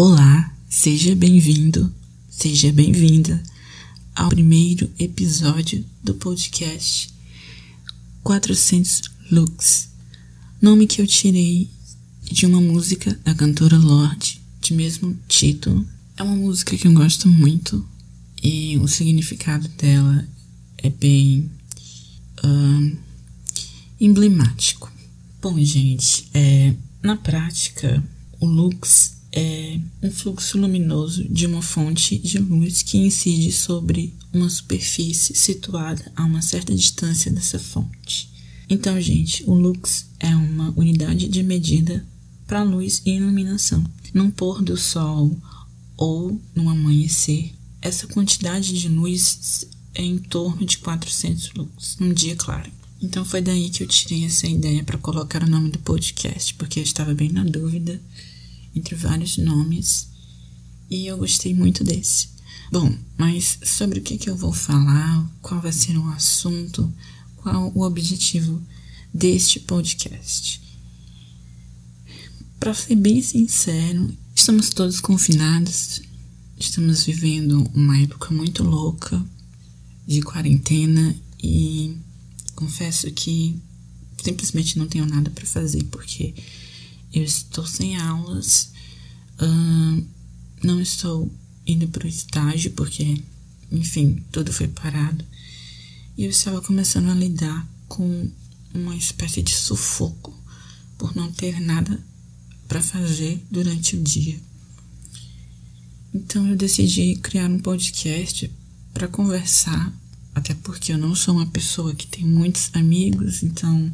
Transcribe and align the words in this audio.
Olá, 0.00 0.54
seja 0.68 1.12
bem-vindo, 1.16 1.92
seja 2.30 2.72
bem-vinda 2.72 3.42
ao 4.14 4.28
primeiro 4.28 4.88
episódio 4.96 5.84
do 6.04 6.14
podcast 6.14 7.12
400 8.22 9.02
Lux, 9.28 9.88
nome 10.62 10.86
que 10.86 11.02
eu 11.02 11.06
tirei 11.08 11.68
de 12.22 12.46
uma 12.46 12.60
música 12.60 13.18
da 13.24 13.34
cantora 13.34 13.76
Lorde, 13.76 14.40
de 14.60 14.72
mesmo 14.72 15.18
título. 15.26 15.84
É 16.16 16.22
uma 16.22 16.36
música 16.36 16.76
que 16.76 16.86
eu 16.86 16.92
gosto 16.92 17.26
muito 17.26 17.84
e 18.40 18.78
o 18.78 18.86
significado 18.86 19.66
dela 19.66 20.24
é 20.76 20.90
bem 20.90 21.50
uh, 22.44 22.96
emblemático. 24.00 24.92
Bom, 25.42 25.58
gente, 25.58 26.28
é, 26.32 26.72
na 27.02 27.16
prática, 27.16 28.00
o 28.38 28.46
Lux 28.46 29.17
é 29.32 29.78
um 30.02 30.10
fluxo 30.10 30.58
luminoso 30.58 31.24
de 31.28 31.46
uma 31.46 31.62
fonte 31.62 32.18
de 32.18 32.38
luz 32.38 32.82
que 32.82 32.98
incide 32.98 33.52
sobre 33.52 34.14
uma 34.32 34.48
superfície 34.48 35.34
situada 35.36 36.10
a 36.16 36.24
uma 36.24 36.42
certa 36.42 36.74
distância 36.74 37.30
dessa 37.30 37.58
fonte. 37.58 38.30
Então, 38.70 39.00
gente, 39.00 39.44
o 39.44 39.54
lux 39.54 40.06
é 40.18 40.34
uma 40.34 40.72
unidade 40.76 41.28
de 41.28 41.42
medida 41.42 42.04
para 42.46 42.62
luz 42.62 43.02
e 43.04 43.12
iluminação. 43.12 43.84
Num 44.12 44.30
pôr 44.30 44.62
do 44.62 44.76
sol 44.76 45.36
ou 45.96 46.40
no 46.54 46.68
amanhecer, 46.68 47.52
essa 47.80 48.06
quantidade 48.06 48.78
de 48.78 48.88
luz 48.88 49.66
é 49.94 50.02
em 50.02 50.18
torno 50.18 50.64
de 50.64 50.78
400 50.78 51.52
lux 51.54 51.96
num 51.98 52.12
dia 52.12 52.36
claro. 52.36 52.70
Então 53.00 53.24
foi 53.24 53.40
daí 53.40 53.70
que 53.70 53.82
eu 53.82 53.86
tirei 53.86 54.24
essa 54.24 54.46
ideia 54.46 54.82
para 54.82 54.98
colocar 54.98 55.42
o 55.42 55.48
nome 55.48 55.70
do 55.70 55.78
podcast, 55.78 56.54
porque 56.54 56.80
eu 56.80 56.82
estava 56.82 57.14
bem 57.14 57.30
na 57.30 57.44
dúvida 57.44 58.00
entre 58.74 58.94
vários 58.94 59.36
nomes 59.38 60.08
e 60.90 61.06
eu 61.06 61.18
gostei 61.18 61.54
muito 61.54 61.84
desse. 61.84 62.28
Bom, 62.70 62.94
mas 63.16 63.58
sobre 63.62 63.98
o 63.98 64.02
que, 64.02 64.18
que 64.18 64.28
eu 64.28 64.36
vou 64.36 64.52
falar, 64.52 65.26
qual 65.40 65.60
vai 65.60 65.72
ser 65.72 65.96
o 65.96 66.08
assunto, 66.08 66.92
qual 67.36 67.72
o 67.74 67.82
objetivo 67.82 68.62
deste 69.12 69.60
podcast. 69.60 70.60
Para 72.60 72.74
ser 72.74 72.96
bem 72.96 73.22
sincero, 73.22 74.12
estamos 74.34 74.70
todos 74.70 75.00
confinados, 75.00 76.02
estamos 76.58 77.04
vivendo 77.04 77.70
uma 77.72 77.98
época 78.00 78.34
muito 78.34 78.62
louca 78.62 79.24
de 80.06 80.20
quarentena 80.22 81.14
e 81.42 81.96
confesso 82.54 83.10
que 83.12 83.56
simplesmente 84.22 84.78
não 84.78 84.86
tenho 84.86 85.06
nada 85.06 85.30
para 85.30 85.46
fazer 85.46 85.84
porque 85.84 86.34
eu 87.12 87.22
estou 87.22 87.66
sem 87.66 87.96
aulas, 87.96 88.72
uh, 89.40 90.06
não 90.62 90.80
estou 90.80 91.32
indo 91.66 91.88
para 91.88 92.06
o 92.06 92.08
estágio 92.08 92.72
porque, 92.72 93.22
enfim, 93.70 94.22
tudo 94.32 94.52
foi 94.52 94.68
parado. 94.68 95.24
E 96.16 96.24
eu 96.24 96.30
estava 96.30 96.60
começando 96.60 97.10
a 97.10 97.14
lidar 97.14 97.66
com 97.86 98.30
uma 98.74 98.96
espécie 98.96 99.42
de 99.42 99.54
sufoco 99.54 100.36
por 100.96 101.14
não 101.14 101.30
ter 101.32 101.60
nada 101.60 102.02
para 102.66 102.82
fazer 102.82 103.42
durante 103.50 103.96
o 103.96 104.02
dia. 104.02 104.38
Então 106.12 106.46
eu 106.48 106.56
decidi 106.56 107.16
criar 107.16 107.48
um 107.48 107.58
podcast 107.58 108.50
para 108.92 109.08
conversar, 109.08 109.92
até 110.34 110.54
porque 110.54 110.92
eu 110.92 110.98
não 110.98 111.14
sou 111.14 111.34
uma 111.34 111.46
pessoa 111.46 111.94
que 111.94 112.06
tem 112.06 112.24
muitos 112.24 112.70
amigos, 112.74 113.42
então 113.42 113.92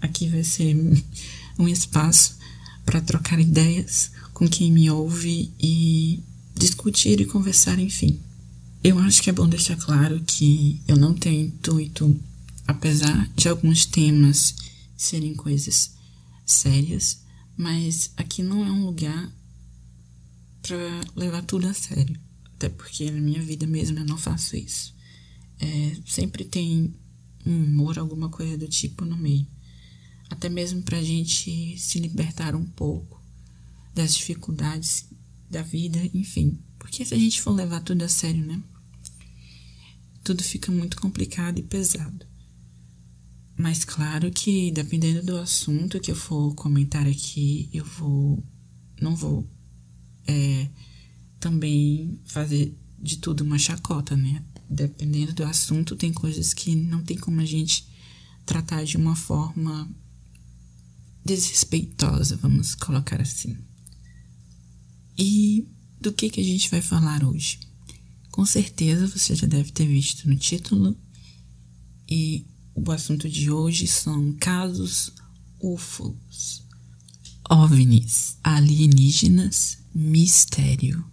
aqui 0.00 0.28
vai 0.28 0.44
ser 0.44 0.76
um 1.58 1.66
espaço 1.66 2.36
para 2.84 3.00
trocar 3.00 3.40
ideias 3.40 4.10
com 4.32 4.48
quem 4.48 4.70
me 4.70 4.90
ouve 4.90 5.52
e 5.60 6.22
discutir 6.54 7.20
e 7.20 7.26
conversar, 7.26 7.78
enfim. 7.78 8.20
Eu 8.82 8.98
acho 8.98 9.22
que 9.22 9.30
é 9.30 9.32
bom 9.32 9.48
deixar 9.48 9.76
claro 9.76 10.22
que 10.26 10.80
eu 10.86 10.96
não 10.96 11.14
tenho 11.14 11.46
intuito, 11.46 12.20
apesar 12.66 13.30
de 13.34 13.48
alguns 13.48 13.86
temas 13.86 14.54
serem 14.96 15.34
coisas 15.34 15.92
sérias, 16.44 17.22
mas 17.56 18.12
aqui 18.16 18.42
não 18.42 18.64
é 18.64 18.70
um 18.70 18.84
lugar 18.84 19.32
para 20.60 21.00
levar 21.16 21.42
tudo 21.42 21.66
a 21.66 21.74
sério. 21.74 22.18
Até 22.56 22.68
porque 22.68 23.10
na 23.10 23.20
minha 23.20 23.42
vida 23.42 23.66
mesmo 23.66 23.98
eu 23.98 24.04
não 24.04 24.18
faço 24.18 24.56
isso. 24.56 24.94
É, 25.58 25.96
sempre 26.06 26.44
tem 26.44 26.94
um 27.46 27.64
humor, 27.64 27.98
alguma 27.98 28.28
coisa 28.28 28.56
do 28.58 28.68
tipo 28.68 29.04
no 29.04 29.16
meio 29.16 29.46
até 30.34 30.48
mesmo 30.48 30.82
para 30.82 30.98
a 30.98 31.02
gente 31.02 31.78
se 31.78 31.98
libertar 31.98 32.54
um 32.54 32.66
pouco 32.66 33.22
das 33.94 34.14
dificuldades 34.14 35.08
da 35.48 35.62
vida, 35.62 35.98
enfim. 36.12 36.58
Porque 36.78 37.04
se 37.04 37.14
a 37.14 37.18
gente 37.18 37.40
for 37.40 37.52
levar 37.52 37.80
tudo 37.80 38.02
a 38.02 38.08
sério, 38.08 38.44
né? 38.44 38.60
Tudo 40.24 40.42
fica 40.42 40.72
muito 40.72 41.00
complicado 41.00 41.58
e 41.58 41.62
pesado. 41.62 42.26
Mas 43.56 43.84
claro 43.84 44.30
que 44.32 44.72
dependendo 44.72 45.22
do 45.22 45.36
assunto 45.36 46.00
que 46.00 46.10
eu 46.10 46.16
for 46.16 46.54
comentar 46.54 47.06
aqui, 47.06 47.70
eu 47.72 47.84
vou. 47.84 48.44
Não 49.00 49.14
vou 49.14 49.48
é, 50.26 50.68
também 51.38 52.18
fazer 52.24 52.76
de 52.98 53.18
tudo 53.18 53.44
uma 53.44 53.58
chacota, 53.58 54.16
né? 54.16 54.44
Dependendo 54.68 55.32
do 55.32 55.44
assunto, 55.44 55.94
tem 55.94 56.12
coisas 56.12 56.52
que 56.52 56.74
não 56.74 57.02
tem 57.04 57.16
como 57.16 57.40
a 57.40 57.44
gente 57.44 57.86
tratar 58.44 58.84
de 58.84 58.96
uma 58.96 59.14
forma 59.14 59.88
desrespeitosa, 61.24 62.36
vamos 62.36 62.74
colocar 62.74 63.20
assim. 63.20 63.56
E 65.16 65.66
do 66.00 66.12
que, 66.12 66.28
que 66.28 66.40
a 66.40 66.44
gente 66.44 66.70
vai 66.70 66.82
falar 66.82 67.24
hoje? 67.24 67.58
Com 68.30 68.44
certeza 68.44 69.06
você 69.06 69.34
já 69.34 69.46
deve 69.46 69.70
ter 69.72 69.86
visto 69.86 70.28
no 70.28 70.36
título, 70.36 70.96
e 72.08 72.46
o 72.74 72.90
assunto 72.90 73.28
de 73.28 73.50
hoje 73.50 73.86
são 73.86 74.32
casos 74.34 75.12
UFOs, 75.60 76.62
OVNIs, 77.48 78.36
alienígenas, 78.42 79.78
mistério. 79.94 81.04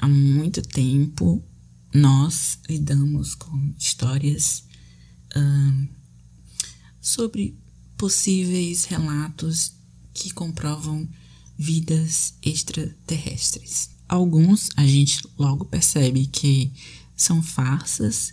Há 0.00 0.08
muito 0.08 0.62
tempo 0.62 1.44
nós 1.94 2.58
lidamos 2.68 3.34
com 3.34 3.74
histórias 3.78 4.64
sobre 7.08 7.56
possíveis 7.96 8.84
relatos 8.84 9.72
que 10.12 10.30
comprovam 10.30 11.08
vidas 11.56 12.34
extraterrestres. 12.42 13.90
Alguns 14.08 14.70
a 14.76 14.86
gente 14.86 15.20
logo 15.38 15.64
percebe 15.64 16.26
que 16.26 16.72
são 17.16 17.42
farsas, 17.42 18.32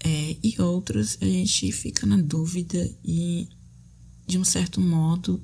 é, 0.00 0.36
e 0.42 0.60
outros 0.60 1.16
a 1.20 1.24
gente 1.24 1.72
fica 1.72 2.06
na 2.06 2.18
dúvida 2.18 2.94
e, 3.02 3.48
de 4.26 4.38
um 4.38 4.44
certo 4.44 4.80
modo, 4.80 5.42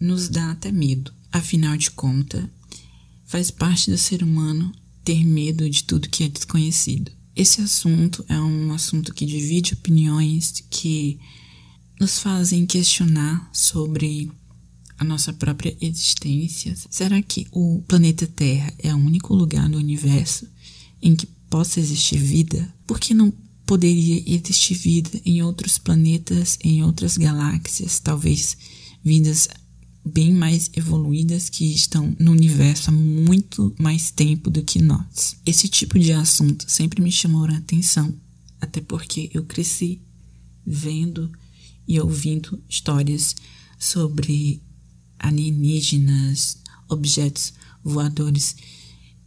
nos 0.00 0.28
dá 0.28 0.52
até 0.52 0.70
medo. 0.70 1.12
Afinal 1.32 1.76
de 1.76 1.90
contas, 1.90 2.44
faz 3.26 3.50
parte 3.50 3.90
do 3.90 3.98
ser 3.98 4.22
humano 4.22 4.72
ter 5.04 5.24
medo 5.24 5.68
de 5.68 5.82
tudo 5.84 6.08
que 6.08 6.24
é 6.24 6.28
desconhecido. 6.28 7.10
Esse 7.34 7.60
assunto 7.60 8.24
é 8.28 8.38
um 8.40 8.72
assunto 8.72 9.12
que 9.12 9.26
divide 9.26 9.74
opiniões, 9.74 10.64
que 10.70 11.18
nos 11.98 12.18
fazem 12.18 12.66
questionar 12.66 13.48
sobre 13.52 14.30
a 14.98 15.04
nossa 15.04 15.32
própria 15.32 15.76
existência. 15.80 16.74
Será 16.90 17.20
que 17.22 17.46
o 17.52 17.82
planeta 17.86 18.26
Terra 18.26 18.72
é 18.78 18.92
o 18.94 18.98
único 18.98 19.34
lugar 19.34 19.68
no 19.68 19.78
universo 19.78 20.46
em 21.00 21.14
que 21.14 21.26
possa 21.48 21.80
existir 21.80 22.18
vida? 22.18 22.72
Por 22.86 22.98
que 22.98 23.14
não 23.14 23.32
poderia 23.64 24.22
existir 24.26 24.74
vida 24.74 25.10
em 25.24 25.42
outros 25.42 25.78
planetas, 25.78 26.58
em 26.64 26.82
outras 26.82 27.16
galáxias, 27.16 28.00
talvez 28.00 28.56
vidas 29.04 29.48
bem 30.04 30.32
mais 30.32 30.70
evoluídas 30.74 31.50
que 31.50 31.66
estão 31.66 32.16
no 32.18 32.32
universo 32.32 32.88
há 32.88 32.92
muito 32.92 33.74
mais 33.78 34.10
tempo 34.10 34.50
do 34.50 34.62
que 34.62 34.82
nós? 34.82 35.36
Esse 35.44 35.68
tipo 35.68 35.98
de 35.98 36.12
assunto 36.12 36.64
sempre 36.66 37.02
me 37.02 37.12
chamou 37.12 37.44
a 37.44 37.56
atenção, 37.56 38.12
até 38.60 38.80
porque 38.80 39.30
eu 39.32 39.44
cresci 39.44 40.00
vendo 40.66 41.30
e 41.88 41.98
ouvindo 41.98 42.62
histórias 42.68 43.34
sobre 43.78 44.62
alienígenas, 45.18 46.58
objetos 46.88 47.54
voadores 47.82 48.54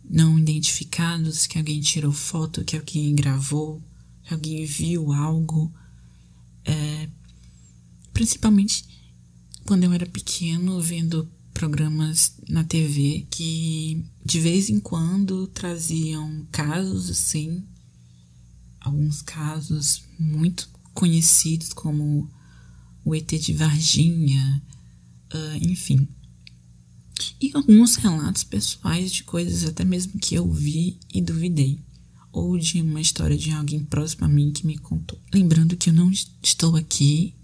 não 0.08 0.38
identificados, 0.38 1.48
que 1.48 1.58
alguém 1.58 1.81
tirou 1.81 2.12
foto, 2.12 2.63
que 2.63 2.78
alguém 2.78 3.16
gravou, 3.16 3.81
que 4.24 4.34
alguém 4.34 4.66
viu 4.66 5.12
algo. 5.12 5.74
É, 6.63 7.10
principalmente 8.13 8.86
quando 9.66 9.84
eu 9.84 9.94
era 9.94 10.06
pequeno, 10.06 10.80
vendo 10.80 11.28
programas 11.54 12.36
na 12.48 12.64
TV 12.64 13.25
que 13.30 14.06
de 14.24 14.40
vez 14.40 14.69
em 14.69 14.80
quando 14.80 15.48
traziam 15.48 16.46
casos 16.52 17.10
assim, 17.10 17.66
alguns 18.80 19.22
casos 19.22 20.04
muito 20.19 20.69
conhecidos 20.94 21.74
como 21.74 22.30
o 23.03 23.15
ET 23.15 23.27
de 23.27 23.53
Varginha, 23.53 24.62
uh, 25.33 25.57
enfim. 25.69 26.07
E 27.39 27.51
alguns 27.53 27.95
relatos 27.95 28.44
pessoais 28.44 29.12
de 29.12 29.24
coisas 29.24 29.63
até 29.65 29.83
mesmo 29.83 30.19
que 30.19 30.36
eu 30.36 30.51
vi 30.51 30.98
e 31.13 31.21
duvidei 31.21 31.80
ou 32.31 32.57
de 32.57 32.81
uma 32.81 33.01
história 33.01 33.38
de 33.38 33.51
alguém 33.51 33.83
próximo 33.83 34.25
a 34.25 34.30
mim 34.30 34.51
que 34.51 34.65
me 34.65 34.77
contou. 34.77 35.19
Lembrando 35.33 35.75
que 35.75 35.89
eu 35.89 35.94
não 35.94 36.12
estou 36.42 36.75
aqui 36.75 37.36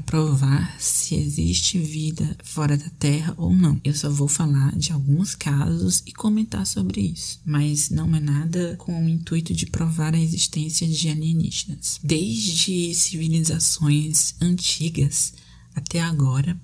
provar 0.00 0.80
se 0.80 1.14
existe 1.14 1.78
vida 1.78 2.36
fora 2.42 2.76
da 2.76 2.88
Terra 2.98 3.34
ou 3.36 3.54
não. 3.54 3.80
Eu 3.84 3.94
só 3.94 4.10
vou 4.10 4.28
falar 4.28 4.76
de 4.76 4.92
alguns 4.92 5.34
casos 5.34 6.02
e 6.06 6.12
comentar 6.12 6.66
sobre 6.66 7.00
isso, 7.00 7.40
mas 7.44 7.90
não 7.90 8.14
é 8.14 8.20
nada 8.20 8.76
com 8.78 9.04
o 9.04 9.08
intuito 9.08 9.54
de 9.54 9.66
provar 9.66 10.14
a 10.14 10.20
existência 10.20 10.86
de 10.86 11.08
alienígenas. 11.08 12.00
Desde 12.02 12.94
civilizações 12.94 14.34
antigas 14.40 15.34
até 15.74 16.00
agora, 16.00 16.58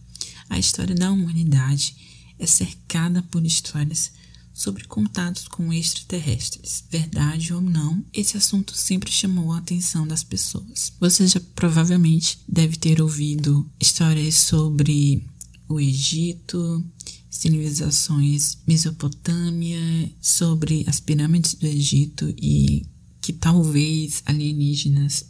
a 0.49 0.59
história 0.59 0.95
da 0.95 1.11
humanidade 1.11 1.95
é 2.39 2.47
cercada 2.47 3.23
por 3.23 3.45
histórias 3.45 4.13
sobre 4.57 4.85
contatos 4.85 5.47
com 5.47 5.71
extraterrestres. 5.71 6.83
Verdade 6.91 7.53
ou 7.53 7.61
não, 7.61 8.03
esse 8.11 8.39
assunto 8.39 8.75
sempre 8.75 9.13
chamou 9.13 9.53
a 9.53 9.59
atenção 9.59 10.07
das 10.07 10.25
pessoas. 10.25 10.95
Você 10.99 11.27
já 11.27 11.41
provavelmente 11.55 12.39
deve 12.49 12.79
ter 12.79 13.03
ouvido 13.03 13.71
histórias 13.79 14.35
sobre 14.37 15.23
o 15.69 15.79
Egito, 15.79 16.83
civilizações 17.29 18.57
Mesopotâmia, 18.67 20.11
sobre 20.23 20.85
as 20.89 21.01
pirâmides 21.01 21.53
do 21.53 21.67
Egito 21.67 22.35
e 22.39 22.87
que 23.21 23.35
talvez 23.35 24.23
alienígenas 24.25 25.27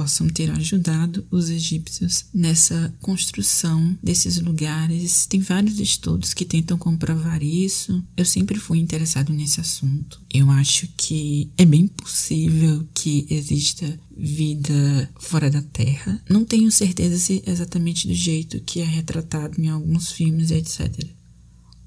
possam 0.00 0.30
ter 0.30 0.50
ajudado 0.52 1.26
os 1.30 1.50
egípcios 1.50 2.24
nessa 2.32 2.90
construção 3.00 3.98
desses 4.02 4.40
lugares. 4.40 5.26
Tem 5.26 5.40
vários 5.40 5.78
estudos 5.78 6.32
que 6.32 6.46
tentam 6.46 6.78
comprovar 6.78 7.42
isso. 7.42 8.02
Eu 8.16 8.24
sempre 8.24 8.58
fui 8.58 8.78
interessado 8.78 9.30
nesse 9.30 9.60
assunto. 9.60 10.18
Eu 10.32 10.50
acho 10.50 10.88
que 10.96 11.52
é 11.58 11.66
bem 11.66 11.86
possível 11.86 12.88
que 12.94 13.26
exista 13.28 14.00
vida 14.16 15.12
fora 15.18 15.50
da 15.50 15.60
Terra. 15.60 16.18
Não 16.30 16.46
tenho 16.46 16.72
certeza 16.72 17.18
se 17.18 17.42
exatamente 17.46 18.08
do 18.08 18.14
jeito 18.14 18.58
que 18.62 18.80
é 18.80 18.84
retratado 18.86 19.60
em 19.60 19.68
alguns 19.68 20.12
filmes, 20.12 20.50
etc. 20.50 20.88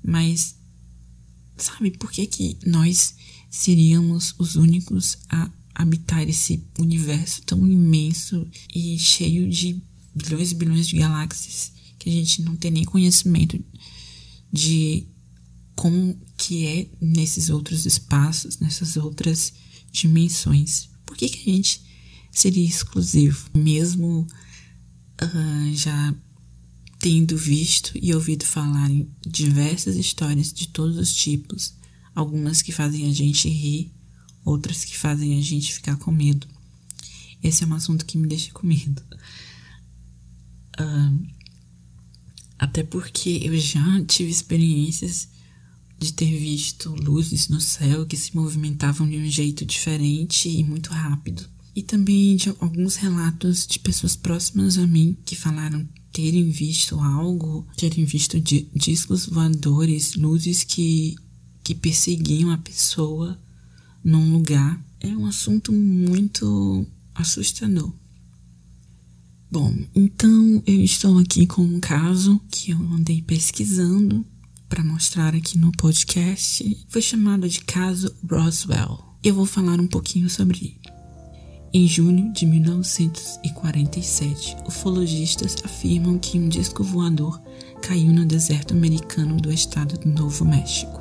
Mas 0.05 0.55
sabe 1.57 1.89
por 1.89 2.11
que 2.11 2.27
que 2.27 2.59
nós 2.63 3.15
seríamos 3.49 4.35
os 4.37 4.55
únicos 4.55 5.17
a 5.27 5.49
habitar 5.73 6.27
esse 6.27 6.63
universo 6.79 7.41
tão 7.43 7.65
imenso 7.67 8.47
e 8.73 8.97
cheio 8.97 9.49
de 9.49 9.81
bilhões 10.15 10.51
e 10.51 10.55
bilhões 10.55 10.87
de 10.87 10.97
galáxias 10.97 11.71
que 11.97 12.09
a 12.09 12.13
gente 12.13 12.41
não 12.41 12.55
tem 12.55 12.69
nem 12.69 12.83
conhecimento 12.83 13.63
de 14.51 15.07
como 15.75 16.19
que 16.37 16.65
é 16.67 16.87
nesses 17.01 17.49
outros 17.49 17.85
espaços, 17.85 18.59
nessas 18.59 18.97
outras 18.97 19.53
dimensões. 19.91 20.89
Por 21.05 21.15
que, 21.15 21.29
que 21.29 21.49
a 21.49 21.53
gente 21.53 21.81
seria 22.31 22.67
exclusivo? 22.67 23.49
Mesmo 23.55 24.27
uh, 25.21 25.75
já 25.75 26.13
tendo 26.99 27.37
visto 27.37 27.91
e 28.01 28.13
ouvido 28.13 28.45
falar 28.45 28.89
em 28.89 29.09
diversas 29.25 29.95
histórias 29.95 30.53
de 30.53 30.67
todos 30.67 30.97
os 30.97 31.13
tipos, 31.13 31.73
algumas 32.13 32.61
que 32.61 32.71
fazem 32.71 33.09
a 33.09 33.13
gente 33.13 33.49
rir, 33.49 33.92
outras 34.43 34.83
que 34.83 34.97
fazem 34.97 35.37
a 35.37 35.41
gente 35.41 35.73
ficar 35.73 35.97
com 35.97 36.11
medo. 36.11 36.47
Esse 37.41 37.63
é 37.63 37.67
um 37.67 37.73
assunto 37.73 38.05
que 38.05 38.17
me 38.17 38.27
deixa 38.27 38.51
com 38.51 38.65
medo. 38.65 39.01
Uh, 40.79 41.27
até 42.57 42.83
porque 42.83 43.41
eu 43.43 43.57
já 43.57 44.03
tive 44.05 44.31
experiências 44.31 45.27
de 45.99 46.13
ter 46.13 46.37
visto 46.37 46.89
luzes 46.95 47.49
no 47.49 47.61
céu 47.61 48.05
que 48.05 48.17
se 48.17 48.35
movimentavam 48.35 49.07
de 49.09 49.17
um 49.17 49.25
jeito 49.25 49.65
diferente 49.65 50.49
e 50.49 50.63
muito 50.63 50.91
rápido. 50.91 51.43
E 51.75 51.81
também 51.81 52.35
de 52.35 52.49
alguns 52.59 52.95
relatos 52.95 53.65
de 53.67 53.79
pessoas 53.79 54.15
próximas 54.15 54.77
a 54.77 54.85
mim 54.85 55.17
que 55.25 55.35
falaram 55.35 55.87
terem 56.11 56.49
visto 56.49 56.99
algo, 56.99 57.67
terem 57.75 58.05
visto 58.05 58.39
discos 58.39 59.25
voadores, 59.25 60.13
luzes 60.13 60.63
que, 60.63 61.15
que 61.63 61.73
perseguiam 61.73 62.51
a 62.51 62.57
pessoa 62.57 63.39
num 64.03 64.33
lugar 64.33 64.83
é 64.99 65.07
um 65.09 65.25
assunto 65.25 65.71
muito 65.71 66.85
assustador. 67.15 67.93
Bom, 69.51 69.73
então 69.95 70.63
eu 70.65 70.83
estou 70.83 71.19
aqui 71.19 71.45
com 71.45 71.61
um 71.61 71.79
caso 71.79 72.41
que 72.49 72.71
eu 72.71 72.79
andei 72.91 73.21
pesquisando 73.21 74.25
para 74.67 74.83
mostrar 74.83 75.35
aqui 75.35 75.59
no 75.59 75.71
podcast. 75.73 76.85
Foi 76.89 77.01
chamado 77.01 77.47
de 77.47 77.61
caso 77.61 78.13
Roswell. 78.27 79.13
Eu 79.23 79.35
vou 79.35 79.45
falar 79.45 79.79
um 79.79 79.87
pouquinho 79.87 80.27
sobre 80.29 80.57
ele. 80.57 80.81
Em 81.71 81.87
junho 81.87 82.33
de 82.33 82.45
1947, 82.45 84.57
ufologistas 84.67 85.55
afirmam 85.63 86.17
que 86.17 86.37
um 86.39 86.49
disco 86.49 86.83
voador 86.83 87.39
caiu 87.81 88.11
no 88.11 88.25
deserto 88.25 88.73
americano 88.73 89.37
do 89.37 89.49
estado 89.51 89.99
do 89.99 90.09
Novo 90.09 90.43
México. 90.45 90.99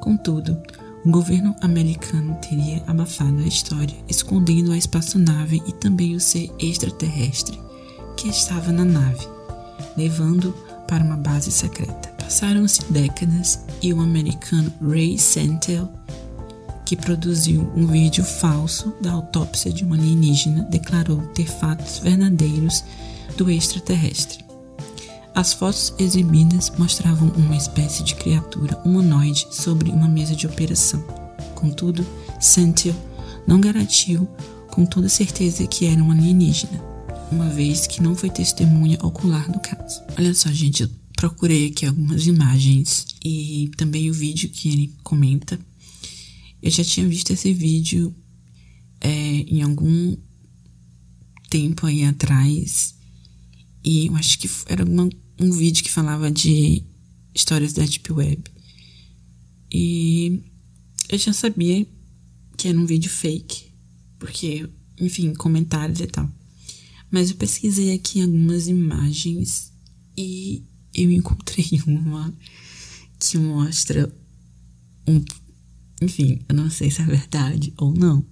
Contudo, 0.00 0.56
o 1.06 1.10
governo 1.10 1.54
americano 1.60 2.36
teria 2.42 2.82
abafado 2.84 3.38
a 3.38 3.46
história, 3.46 3.94
escondendo 4.08 4.72
a 4.72 4.76
espaçonave 4.76 5.62
e 5.64 5.72
também 5.72 6.16
o 6.16 6.20
ser 6.20 6.50
extraterrestre 6.58 7.56
que 8.16 8.28
estava 8.28 8.72
na 8.72 8.84
nave, 8.84 9.24
levando 9.96 10.52
para 10.88 11.04
uma 11.04 11.16
base 11.16 11.52
secreta. 11.52 12.08
Passaram-se 12.18 12.84
décadas 12.90 13.60
e 13.80 13.92
o 13.92 14.00
americano 14.00 14.72
Ray 14.82 15.16
Santel, 15.16 15.88
que 16.84 16.96
produziu 16.96 17.72
um 17.76 17.86
vídeo 17.86 18.24
falso 18.24 18.92
da 19.00 19.12
autópsia 19.12 19.72
de 19.72 19.84
um 19.84 19.92
alienígena, 19.92 20.64
declarou 20.64 21.22
ter 21.28 21.46
fatos 21.46 22.00
verdadeiros 22.00 22.82
do 23.36 23.48
extraterrestre. 23.48 24.45
As 25.36 25.52
fotos 25.52 25.92
exibidas 25.98 26.72
mostravam 26.78 27.28
uma 27.36 27.54
espécie 27.54 28.02
de 28.02 28.14
criatura 28.14 28.74
humanoide 28.86 29.46
sobre 29.50 29.90
uma 29.90 30.08
mesa 30.08 30.34
de 30.34 30.46
operação. 30.46 31.02
Contudo, 31.54 32.06
Santil 32.40 32.94
não 33.46 33.60
garantiu 33.60 34.26
com 34.70 34.86
toda 34.86 35.10
certeza 35.10 35.66
que 35.66 35.84
era 35.84 36.02
um 36.02 36.10
alienígena, 36.10 36.82
uma 37.30 37.50
vez 37.50 37.86
que 37.86 38.02
não 38.02 38.14
foi 38.14 38.30
testemunha 38.30 38.96
ocular 39.02 39.52
do 39.52 39.60
caso. 39.60 40.02
Olha 40.16 40.32
só, 40.32 40.50
gente, 40.50 40.84
eu 40.84 40.90
procurei 41.14 41.66
aqui 41.66 41.84
algumas 41.84 42.26
imagens 42.26 43.06
e 43.22 43.70
também 43.76 44.08
o 44.08 44.14
vídeo 44.14 44.48
que 44.48 44.70
ele 44.70 44.94
comenta. 45.04 45.60
Eu 46.62 46.70
já 46.70 46.82
tinha 46.82 47.06
visto 47.06 47.30
esse 47.34 47.52
vídeo 47.52 48.16
é, 49.02 49.10
em 49.10 49.60
algum 49.60 50.16
tempo 51.50 51.84
aí 51.84 52.04
atrás 52.04 52.94
e 53.84 54.06
eu 54.06 54.16
acho 54.16 54.38
que 54.38 54.50
era 54.66 54.82
uma 54.82 55.10
um 55.38 55.50
vídeo 55.50 55.84
que 55.84 55.90
falava 55.90 56.30
de 56.30 56.82
histórias 57.34 57.72
da 57.72 57.84
Deep 57.84 58.12
Web. 58.12 58.44
E 59.72 60.42
eu 61.08 61.18
já 61.18 61.32
sabia 61.32 61.86
que 62.56 62.68
era 62.68 62.78
um 62.78 62.86
vídeo 62.86 63.10
fake, 63.10 63.66
porque, 64.18 64.68
enfim, 64.98 65.34
comentários 65.34 66.00
e 66.00 66.06
tal. 66.06 66.30
Mas 67.10 67.30
eu 67.30 67.36
pesquisei 67.36 67.92
aqui 67.92 68.22
algumas 68.22 68.66
imagens 68.68 69.72
e 70.16 70.64
eu 70.94 71.10
encontrei 71.10 71.68
uma 71.86 72.34
que 73.18 73.38
mostra 73.38 74.12
um. 75.06 75.22
Enfim, 76.00 76.40
eu 76.48 76.54
não 76.54 76.70
sei 76.70 76.90
se 76.90 77.00
é 77.00 77.04
verdade 77.04 77.72
ou 77.76 77.92
não, 77.92 78.24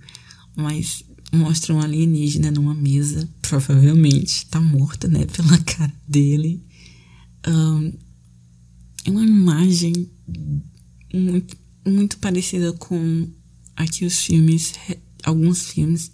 mas 0.56 1.04
mostra 1.32 1.74
um 1.74 1.80
alienígena 1.80 2.50
numa 2.50 2.74
mesa, 2.74 3.28
provavelmente 3.42 4.46
tá 4.46 4.60
morta, 4.60 5.08
né, 5.08 5.26
pela 5.26 5.58
cara 5.64 5.92
dele 6.06 6.63
é 9.04 9.10
uma 9.10 9.24
imagem 9.24 10.10
muito, 11.12 11.56
muito 11.86 12.18
parecida 12.18 12.72
com 12.72 13.28
aqui 13.76 14.04
os 14.04 14.20
filmes, 14.20 14.74
alguns 15.22 15.66
filmes, 15.66 16.10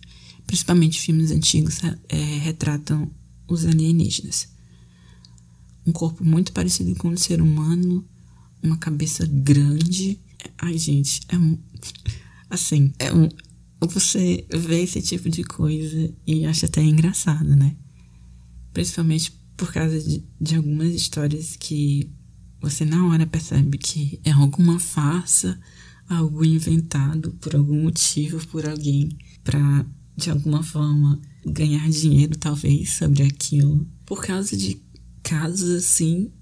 principalmente 0.47 1.01
filmes 1.01 1.31
antigos, 1.31 1.81
é, 2.09 2.17
retratam 2.39 3.11
os 3.47 3.65
alienígenas. 3.65 4.49
Um 5.87 5.93
corpo 5.93 6.25
muito 6.25 6.53
parecido 6.53 6.95
com 6.97 7.09
o 7.09 7.13
um 7.13 7.17
ser 7.17 7.41
humano, 7.41 8.05
uma 8.63 8.77
cabeça 8.77 9.27
grande. 9.27 10.19
Ai, 10.59 10.77
gente, 10.77 11.21
é 11.29 11.37
assim, 12.51 12.93
é 12.99 13.13
um, 13.13 13.29
você 13.89 14.45
vê 14.53 14.83
esse 14.83 15.01
tipo 15.01 15.29
de 15.31 15.45
coisa 15.45 16.13
e 16.27 16.45
acha 16.45 16.67
até 16.67 16.83
engraçado, 16.83 17.57
né? 17.57 17.77
Principalmente 18.73 19.33
por 19.61 19.75
causa 19.75 20.01
de, 20.01 20.25
de 20.41 20.57
algumas 20.57 20.89
histórias 20.95 21.55
que 21.55 22.11
você 22.63 22.83
na 22.83 23.07
hora 23.07 23.27
percebe 23.27 23.77
que 23.77 24.19
é 24.25 24.31
alguma 24.31 24.79
farsa, 24.81 25.61
algo 26.09 26.43
inventado 26.43 27.33
por 27.33 27.55
algum 27.55 27.83
motivo, 27.83 28.45
por 28.47 28.67
alguém, 28.67 29.11
para 29.45 29.85
de 30.17 30.31
alguma 30.31 30.63
forma 30.63 31.21
ganhar 31.45 31.87
dinheiro, 31.91 32.39
talvez, 32.39 32.95
sobre 32.95 33.23
aquilo. 33.23 33.87
Por 34.07 34.23
causa 34.23 34.57
de 34.57 34.81
casos 35.23 35.69
assim, 35.69 36.33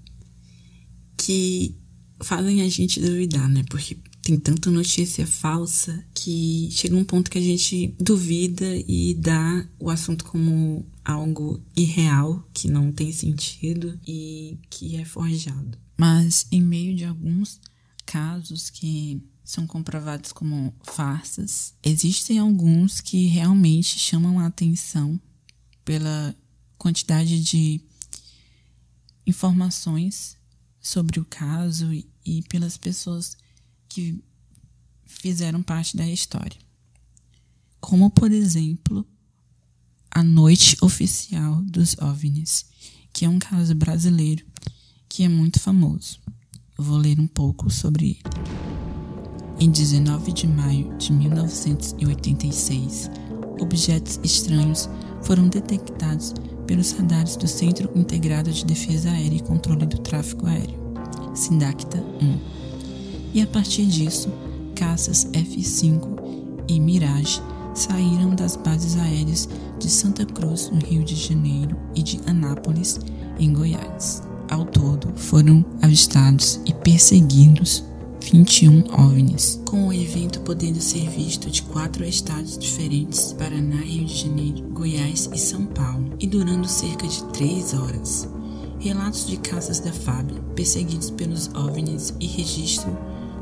que 1.17 1.75
fazem 2.21 2.61
a 2.61 2.69
gente 2.69 3.01
duvidar, 3.01 3.49
né? 3.49 3.65
Porque 3.69 3.97
tem 4.29 4.39
tanta 4.39 4.69
notícia 4.69 5.25
falsa 5.25 6.05
que 6.13 6.69
chega 6.71 6.95
um 6.95 7.03
ponto 7.03 7.31
que 7.31 7.39
a 7.39 7.41
gente 7.41 7.95
duvida 7.99 8.67
e 8.87 9.15
dá 9.15 9.67
o 9.79 9.89
assunto 9.89 10.23
como 10.23 10.85
algo 11.03 11.59
irreal, 11.75 12.47
que 12.53 12.67
não 12.67 12.91
tem 12.91 13.11
sentido 13.11 13.99
e 14.05 14.59
que 14.69 14.97
é 14.97 15.05
forjado. 15.05 15.79
Mas 15.97 16.45
em 16.51 16.61
meio 16.61 16.95
de 16.95 17.05
alguns 17.05 17.59
casos 18.05 18.69
que 18.69 19.19
são 19.43 19.65
comprovados 19.65 20.31
como 20.31 20.75
farsas, 20.83 21.73
existem 21.83 22.37
alguns 22.37 23.01
que 23.01 23.25
realmente 23.25 23.97
chamam 23.97 24.39
a 24.39 24.45
atenção 24.45 25.19
pela 25.83 26.35
quantidade 26.77 27.41
de 27.43 27.81
informações 29.25 30.37
sobre 30.79 31.19
o 31.19 31.25
caso 31.25 31.91
e 32.23 32.43
pelas 32.43 32.77
pessoas 32.77 33.35
que 33.89 34.23
fizeram 35.05 35.61
parte 35.61 35.97
da 35.97 36.07
história. 36.07 36.57
Como, 37.81 38.09
por 38.09 38.31
exemplo, 38.31 39.05
a 40.11 40.23
Noite 40.23 40.77
Oficial 40.81 41.61
dos 41.63 41.97
OVNIs, 41.99 42.65
que 43.11 43.25
é 43.25 43.29
um 43.29 43.39
caso 43.39 43.75
brasileiro 43.75 44.45
que 45.09 45.23
é 45.23 45.29
muito 45.29 45.59
famoso. 45.59 46.19
Eu 46.77 46.83
vou 46.83 46.97
ler 46.97 47.19
um 47.19 47.27
pouco 47.27 47.69
sobre 47.69 48.11
ele. 48.11 48.21
Em 49.59 49.69
19 49.69 50.31
de 50.31 50.47
maio 50.47 50.95
de 50.97 51.11
1986, 51.11 53.09
objetos 53.59 54.19
estranhos 54.23 54.89
foram 55.23 55.49
detectados 55.49 56.33
pelos 56.65 56.91
radares 56.91 57.35
do 57.35 57.47
Centro 57.47 57.91
Integrado 57.95 58.51
de 58.51 58.63
Defesa 58.63 59.11
Aérea 59.11 59.37
e 59.37 59.43
Controle 59.43 59.85
do 59.85 59.97
Tráfego 59.97 60.45
Aéreo, 60.45 60.79
SINDACTA 61.35 61.97
1. 61.97 62.58
E 63.33 63.41
a 63.41 63.47
partir 63.47 63.85
disso, 63.85 64.29
caças 64.75 65.27
F-5 65.33 66.17
e 66.67 66.79
Mirage 66.79 67.41
saíram 67.73 68.33
das 68.35 68.55
bases 68.55 68.97
aéreas 68.97 69.47
de 69.77 69.89
Santa 69.89 70.25
Cruz, 70.25 70.69
no 70.71 70.79
Rio 70.79 71.03
de 71.03 71.15
Janeiro, 71.15 71.77
e 71.95 72.01
de 72.01 72.19
Anápolis, 72.25 72.99
em 73.39 73.53
Goiás. 73.53 74.23
Ao 74.49 74.65
todo, 74.65 75.13
foram 75.15 75.63
avistados 75.81 76.59
e 76.65 76.73
perseguidos 76.73 77.83
21 78.31 78.83
OVNIs, 78.91 79.61
com 79.65 79.87
o 79.87 79.93
evento 79.93 80.41
podendo 80.41 80.81
ser 80.81 81.07
visto 81.09 81.49
de 81.49 81.61
quatro 81.63 82.03
estados 82.03 82.57
diferentes: 82.57 83.33
Paraná, 83.33 83.77
Rio 83.77 84.05
de 84.05 84.23
Janeiro, 84.23 84.63
Goiás 84.71 85.29
e 85.33 85.37
São 85.37 85.65
Paulo, 85.67 86.09
e 86.19 86.27
durando 86.27 86.67
cerca 86.67 87.07
de 87.07 87.23
três 87.25 87.73
horas. 87.73 88.27
Relatos 88.79 89.27
de 89.27 89.37
caças 89.37 89.79
da 89.79 89.91
FAB, 89.91 90.31
perseguidos 90.55 91.09
pelos 91.11 91.49
OVNIs 91.53 92.13
e 92.19 92.27
registro 92.27 92.97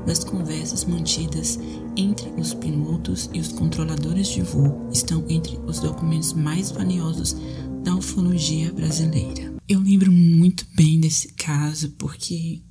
das 0.07 0.23
conversas 0.23 0.85
mantidas 0.85 1.59
entre 1.97 2.29
os 2.39 2.53
pilotos 2.53 3.29
e 3.33 3.41
os 3.41 3.49
controladores 3.49 4.29
de 4.29 4.41
voo 4.41 4.89
estão 4.89 5.25
entre 5.27 5.57
os 5.67 5.81
documentos 5.81 6.31
mais 6.31 6.71
valiosos 6.71 7.35
da 7.83 7.93
ufologia 7.93 8.71
brasileira. 8.71 9.53
Eu 9.67 9.81
lembro 9.81 10.09
muito 10.09 10.65
bem 10.75 11.01
desse 11.01 11.33
caso 11.33 11.89
porque 11.97 12.63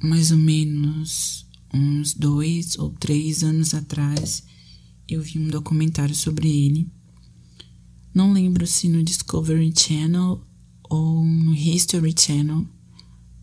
mais 0.00 0.30
ou 0.30 0.38
menos 0.38 1.44
uns 1.74 2.14
dois 2.14 2.78
ou 2.78 2.90
três 2.90 3.42
anos 3.42 3.74
atrás 3.74 4.44
eu 5.08 5.20
vi 5.20 5.40
um 5.40 5.48
documentário 5.48 6.14
sobre 6.14 6.48
ele. 6.48 6.88
Não 8.14 8.32
lembro 8.32 8.64
se 8.64 8.88
no 8.88 9.02
Discovery 9.02 9.72
Channel 9.76 10.40
ou 10.88 11.24
no 11.24 11.52
History 11.52 12.14
Channel, 12.16 12.64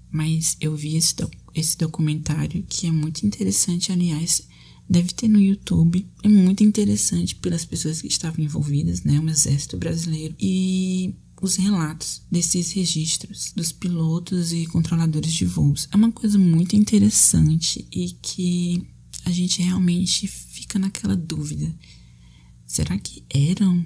mas 0.09 0.55
eu 0.61 0.75
vi 0.77 0.95
esse, 0.95 1.13
do 1.15 1.29
esse 1.59 1.77
documentário 1.77 2.63
que 2.67 2.87
é 2.87 2.91
muito 2.91 3.25
interessante. 3.25 3.91
Aliás, 3.91 4.47
deve 4.89 5.13
ter 5.13 5.27
no 5.27 5.39
YouTube. 5.39 6.05
É 6.23 6.27
muito 6.27 6.63
interessante 6.63 7.35
pelas 7.35 7.65
pessoas 7.65 8.01
que 8.01 8.07
estavam 8.07 8.43
envolvidas, 8.43 9.03
né? 9.03 9.19
O 9.19 9.29
Exército 9.29 9.77
Brasileiro. 9.77 10.35
E 10.39 11.13
os 11.41 11.55
relatos 11.55 12.21
desses 12.31 12.71
registros 12.71 13.51
dos 13.55 13.71
pilotos 13.71 14.51
e 14.51 14.65
controladores 14.65 15.33
de 15.33 15.45
voos. 15.45 15.87
É 15.91 15.95
uma 15.95 16.11
coisa 16.11 16.37
muito 16.37 16.75
interessante 16.75 17.87
e 17.91 18.09
que 18.21 18.87
a 19.25 19.31
gente 19.31 19.61
realmente 19.61 20.27
fica 20.27 20.79
naquela 20.79 21.15
dúvida. 21.15 21.73
Será 22.65 22.97
que 22.97 23.23
eram 23.29 23.85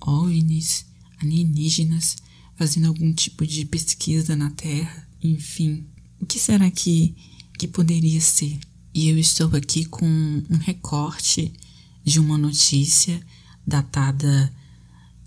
OVNIs, 0.00 0.86
alienígenas, 1.18 2.16
fazendo 2.56 2.88
algum 2.88 3.12
tipo 3.12 3.46
de 3.46 3.64
pesquisa 3.64 4.36
na 4.36 4.50
Terra? 4.50 5.08
Enfim, 5.22 5.86
o 6.24 6.26
que 6.26 6.38
será 6.38 6.70
que, 6.70 7.14
que 7.58 7.68
poderia 7.68 8.18
ser? 8.18 8.58
E 8.94 9.10
eu 9.10 9.18
estou 9.18 9.54
aqui 9.54 9.84
com 9.84 10.06
um 10.06 10.56
recorte 10.56 11.52
de 12.02 12.18
uma 12.18 12.38
notícia 12.38 13.20
datada 13.66 14.50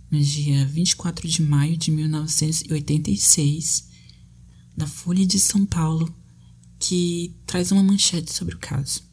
no 0.10 0.20
dia 0.20 0.66
24 0.66 1.28
de 1.28 1.44
maio 1.44 1.78
de 1.78 1.92
1986, 1.92 3.90
da 4.76 4.88
Folha 4.88 5.24
de 5.24 5.40
São 5.40 5.68
Paulo, 5.68 6.12
que 6.80 7.36
traz 7.46 7.72
uma 7.72 7.84
manchete 7.84 8.34
sobre 8.34 8.56
o 8.56 8.60
caso. 8.60 9.04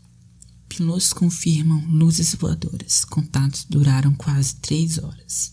Pilotos 0.71 1.13
confirmam 1.13 1.85
luzes 1.87 2.35
voadoras. 2.35 3.05
Contatos 3.05 3.67
duraram 3.69 4.15
quase 4.15 4.57
três 4.57 4.97
horas. 4.97 5.53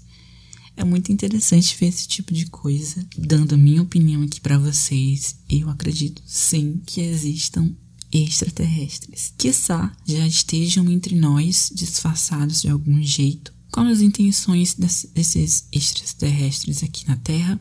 É 0.76 0.84
muito 0.84 1.12
interessante 1.12 1.76
ver 1.80 1.88
esse 1.88 2.08
tipo 2.08 2.34
de 2.34 2.46
coisa, 2.48 3.06
dando 3.18 3.56
a 3.56 3.58
minha 3.58 3.82
opinião 3.82 4.24
aqui 4.24 4.40
para 4.40 4.58
vocês. 4.58 5.36
Eu 5.50 5.70
acredito 5.70 6.22
sim 6.26 6.82
que 6.86 7.02
existam 7.02 7.76
extraterrestres. 8.12 9.34
Quiçá 9.38 9.96
já 10.06 10.28
estejam 10.28 10.90
entre 10.90 11.16
nós, 11.16 11.72
disfarçados 11.74 12.62
de 12.62 12.70
algum 12.70 13.02
jeito, 13.02 13.54
qual 13.72 13.86
as 13.86 14.02
intenções 14.02 14.74
desses 14.74 15.68
extraterrestres 15.72 16.84
aqui 16.84 17.08
na 17.08 17.16
Terra? 17.16 17.60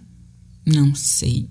Não 0.67 0.95
sei. 0.95 1.49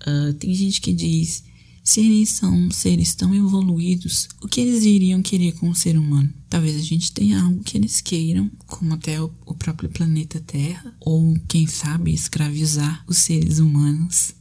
Uh, 0.00 0.32
tem 0.34 0.54
gente 0.54 0.80
que 0.80 0.94
diz: 0.94 1.44
se 1.82 2.00
eles 2.00 2.30
são 2.30 2.70
seres 2.70 3.14
tão 3.14 3.34
evoluídos, 3.34 4.28
o 4.42 4.48
que 4.48 4.60
eles 4.60 4.84
iriam 4.84 5.22
querer 5.22 5.52
com 5.52 5.70
o 5.70 5.74
ser 5.74 5.96
humano? 5.96 6.32
Talvez 6.48 6.76
a 6.76 6.82
gente 6.82 7.12
tenha 7.12 7.42
algo 7.42 7.62
que 7.62 7.76
eles 7.76 8.00
queiram, 8.00 8.50
como 8.66 8.94
até 8.94 9.20
o, 9.20 9.28
próprio 9.58 9.90
planeta 9.90 10.40
Terra, 10.40 10.94
ou 11.00 11.38
quem 11.48 11.66
sabe 11.66 12.12
escravizar 12.12 13.04
os 13.06 13.18
seres 13.18 13.58
humanos. 13.58 14.32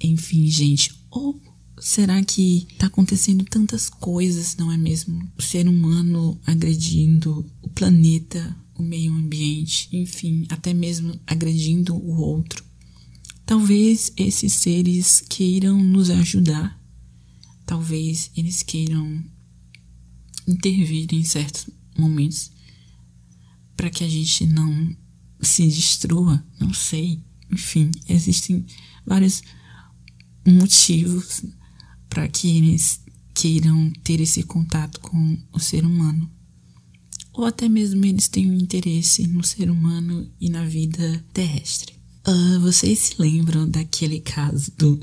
Enfim, 0.00 0.46
gente, 0.48 0.94
ou 1.10 1.40
Será 1.78 2.22
que 2.22 2.66
está 2.70 2.86
acontecendo 2.86 3.44
tantas 3.44 3.90
coisas, 3.90 4.56
não 4.56 4.72
é 4.72 4.78
mesmo? 4.78 5.30
O 5.36 5.42
ser 5.42 5.68
humano 5.68 6.40
agredindo 6.46 7.44
o 7.60 7.68
planeta, 7.68 8.56
o 8.74 8.82
meio 8.82 9.12
ambiente, 9.12 9.88
enfim, 9.92 10.46
até 10.48 10.72
mesmo 10.72 11.20
agredindo 11.26 11.94
o 11.94 12.18
outro. 12.18 12.64
Talvez 13.46 14.12
esses 14.16 14.52
seres 14.54 15.22
queiram 15.28 15.80
nos 15.80 16.10
ajudar, 16.10 16.82
talvez 17.64 18.28
eles 18.36 18.64
queiram 18.64 19.24
intervir 20.48 21.06
em 21.12 21.22
certos 21.22 21.70
momentos 21.96 22.50
para 23.76 23.88
que 23.88 24.02
a 24.02 24.08
gente 24.08 24.46
não 24.48 24.96
se 25.40 25.64
destrua, 25.64 26.44
não 26.58 26.74
sei. 26.74 27.22
Enfim, 27.48 27.92
existem 28.08 28.66
vários 29.06 29.42
motivos 30.44 31.44
para 32.08 32.26
que 32.26 32.48
eles 32.48 33.00
queiram 33.32 33.92
ter 34.02 34.20
esse 34.20 34.42
contato 34.42 34.98
com 35.00 35.38
o 35.52 35.60
ser 35.60 35.84
humano. 35.84 36.28
Ou 37.32 37.44
até 37.44 37.68
mesmo 37.68 38.04
eles 38.04 38.26
tenham 38.26 38.54
interesse 38.54 39.24
no 39.28 39.44
ser 39.44 39.70
humano 39.70 40.28
e 40.40 40.48
na 40.50 40.64
vida 40.64 41.24
terrestre. 41.32 41.95
Uh, 42.28 42.60
vocês 42.60 42.98
se 42.98 43.14
lembram 43.20 43.68
daquele 43.68 44.20
caso 44.20 44.72
do 44.76 45.00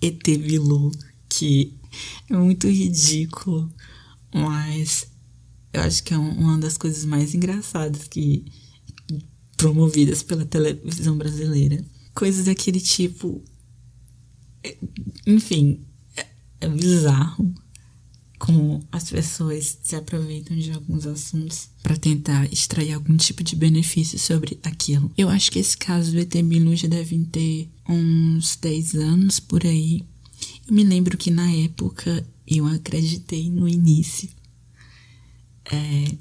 ET 0.00 0.22
Bilu, 0.22 0.92
que 1.28 1.78
é 2.28 2.36
muito 2.36 2.68
ridículo, 2.68 3.72
mas 4.34 5.06
eu 5.72 5.80
acho 5.82 6.02
que 6.02 6.12
é 6.12 6.18
uma 6.18 6.58
das 6.58 6.76
coisas 6.76 7.04
mais 7.04 7.34
engraçadas 7.34 8.06
que 8.06 8.44
promovidas 9.56 10.22
pela 10.22 10.44
televisão 10.44 11.16
brasileira. 11.16 11.82
Coisas 12.14 12.44
daquele 12.44 12.80
tipo 12.80 13.42
enfim, 15.26 15.84
é, 16.16 16.26
é 16.60 16.68
bizarro 16.68 17.52
como 18.42 18.84
as 18.90 19.08
pessoas 19.08 19.78
se 19.84 19.94
aproveitam 19.94 20.56
de 20.56 20.72
alguns 20.72 21.06
assuntos 21.06 21.68
para 21.80 21.96
tentar 21.96 22.52
extrair 22.52 22.92
algum 22.92 23.16
tipo 23.16 23.44
de 23.44 23.54
benefício 23.54 24.18
sobre 24.18 24.58
aquilo. 24.64 25.12
Eu 25.16 25.28
acho 25.28 25.48
que 25.52 25.60
esse 25.60 25.78
caso 25.78 26.10
do 26.10 26.18
ET 26.18 26.34
Bilu 26.42 26.74
já 26.74 26.88
deve 26.88 27.16
ter 27.26 27.70
uns 27.88 28.56
10 28.56 28.96
anos 28.96 29.38
por 29.38 29.64
aí. 29.64 30.02
Eu 30.66 30.74
me 30.74 30.82
lembro 30.82 31.16
que 31.16 31.30
na 31.30 31.48
época 31.52 32.26
eu 32.44 32.66
acreditei 32.66 33.48
no 33.48 33.68
início. 33.68 34.28
É... 35.66 36.16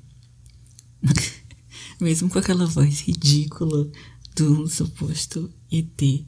Mesmo 1.99 2.29
com 2.29 2.37
aquela 2.37 2.67
voz 2.67 2.99
ridícula 2.99 3.89
do 4.35 4.67
suposto 4.67 5.51
ET 5.71 6.23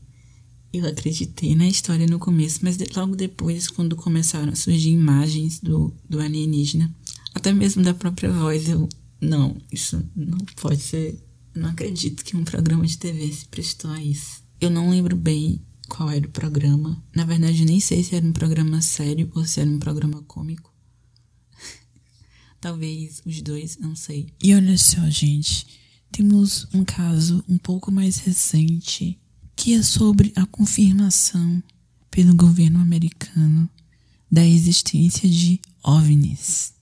eu 0.74 0.88
acreditei 0.88 1.56
na 1.56 1.68
história 1.68 2.08
no 2.08 2.18
começo, 2.18 2.60
mas 2.64 2.78
logo 2.96 3.16
depois, 3.16 3.68
quando 3.68 3.96
começaram 3.96 4.52
a 4.52 4.56
surgir 4.56 4.90
imagens 4.90 5.60
do, 5.60 5.94
do 6.10 6.20
alienígena, 6.20 6.94
até 7.34 7.54
mesmo 7.54 7.84
da 7.84 7.94
própria 7.94 8.32
voz, 8.32 8.68
eu. 8.68 8.90
Não, 9.22 9.56
isso 9.72 10.04
não 10.16 10.40
pode 10.60 10.82
ser. 10.82 11.24
Não 11.56 11.70
acredito 11.70 12.26
que 12.26 12.36
um 12.36 12.44
programa 12.44 12.86
de 12.86 12.98
TV 12.98 13.32
se 13.32 13.46
prestou 13.46 13.92
a 13.92 14.02
isso. 14.02 14.44
Eu 14.60 14.72
não 14.72 14.90
lembro 14.90 15.16
bem 15.16 15.62
qual 15.88 16.10
era 16.10 16.26
o 16.26 16.32
programa. 16.32 17.02
Na 17.16 17.24
verdade, 17.24 17.64
nem 17.64 17.80
sei 17.80 18.04
se 18.04 18.16
era 18.16 18.26
um 18.26 18.34
programa 18.34 18.82
sério 18.82 19.32
ou 19.36 19.46
se 19.46 19.62
era 19.62 19.70
um 19.70 19.80
programa 19.80 20.24
cômico. 20.24 20.74
Talvez 22.60 23.22
os 23.26 23.42
dois, 23.42 23.78
não 23.78 23.96
sei. 23.96 24.28
E 24.44 24.54
olha 24.56 24.78
só, 24.78 25.08
gente. 25.10 25.68
Temos 26.12 26.68
um 26.74 26.84
caso 26.84 27.44
um 27.48 27.58
pouco 27.58 27.92
mais 27.92 28.18
recente 28.18 29.20
que 29.56 29.74
é 29.74 29.84
sobre 29.84 30.34
a 30.36 30.46
confirmação 30.46 31.62
pelo 32.10 32.36
governo 32.36 32.80
americano 32.80 33.70
da 34.32 34.46
existência 34.46 35.30
de 35.30 35.60
OVNIs. 35.84 36.74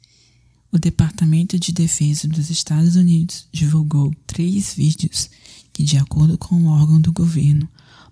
O 0.71 0.79
Departamento 0.79 1.59
de 1.59 1.71
Defesa 1.71 2.27
dos 2.27 2.49
Estados 2.49 2.95
Unidos 2.95 3.47
divulgou 3.51 4.13
três 4.25 4.73
vídeos 4.73 5.29
que, 5.73 5.83
de 5.83 5.97
acordo 5.97 6.37
com 6.37 6.55
o 6.55 6.67
órgão 6.67 6.99
do 6.99 7.11
governo, 7.11 7.67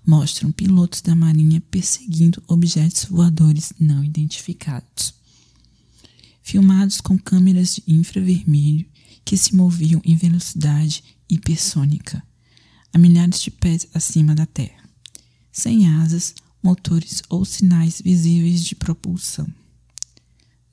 mostram 0.05 0.51
pilotos 0.51 1.01
da 1.01 1.15
Marinha 1.15 1.61
perseguindo 1.71 2.43
objetos 2.47 3.05
voadores 3.05 3.71
não 3.79 4.03
identificados. 4.03 5.13
Filmados 6.41 6.99
com 6.99 7.17
câmeras 7.17 7.75
de 7.75 7.83
infravermelho 7.87 8.85
que 9.23 9.37
se 9.37 9.55
moviam 9.55 10.01
em 10.03 10.15
velocidade 10.15 11.03
hipersônica 11.29 12.23
a 12.93 12.97
milhares 12.97 13.41
de 13.41 13.51
pés 13.51 13.87
acima 13.93 14.33
da 14.35 14.45
Terra, 14.45 14.83
sem 15.51 15.87
asas, 15.87 16.33
motores 16.61 17.21
ou 17.29 17.45
sinais 17.45 18.01
visíveis 18.01 18.63
de 18.63 18.75
propulsão. 18.75 19.47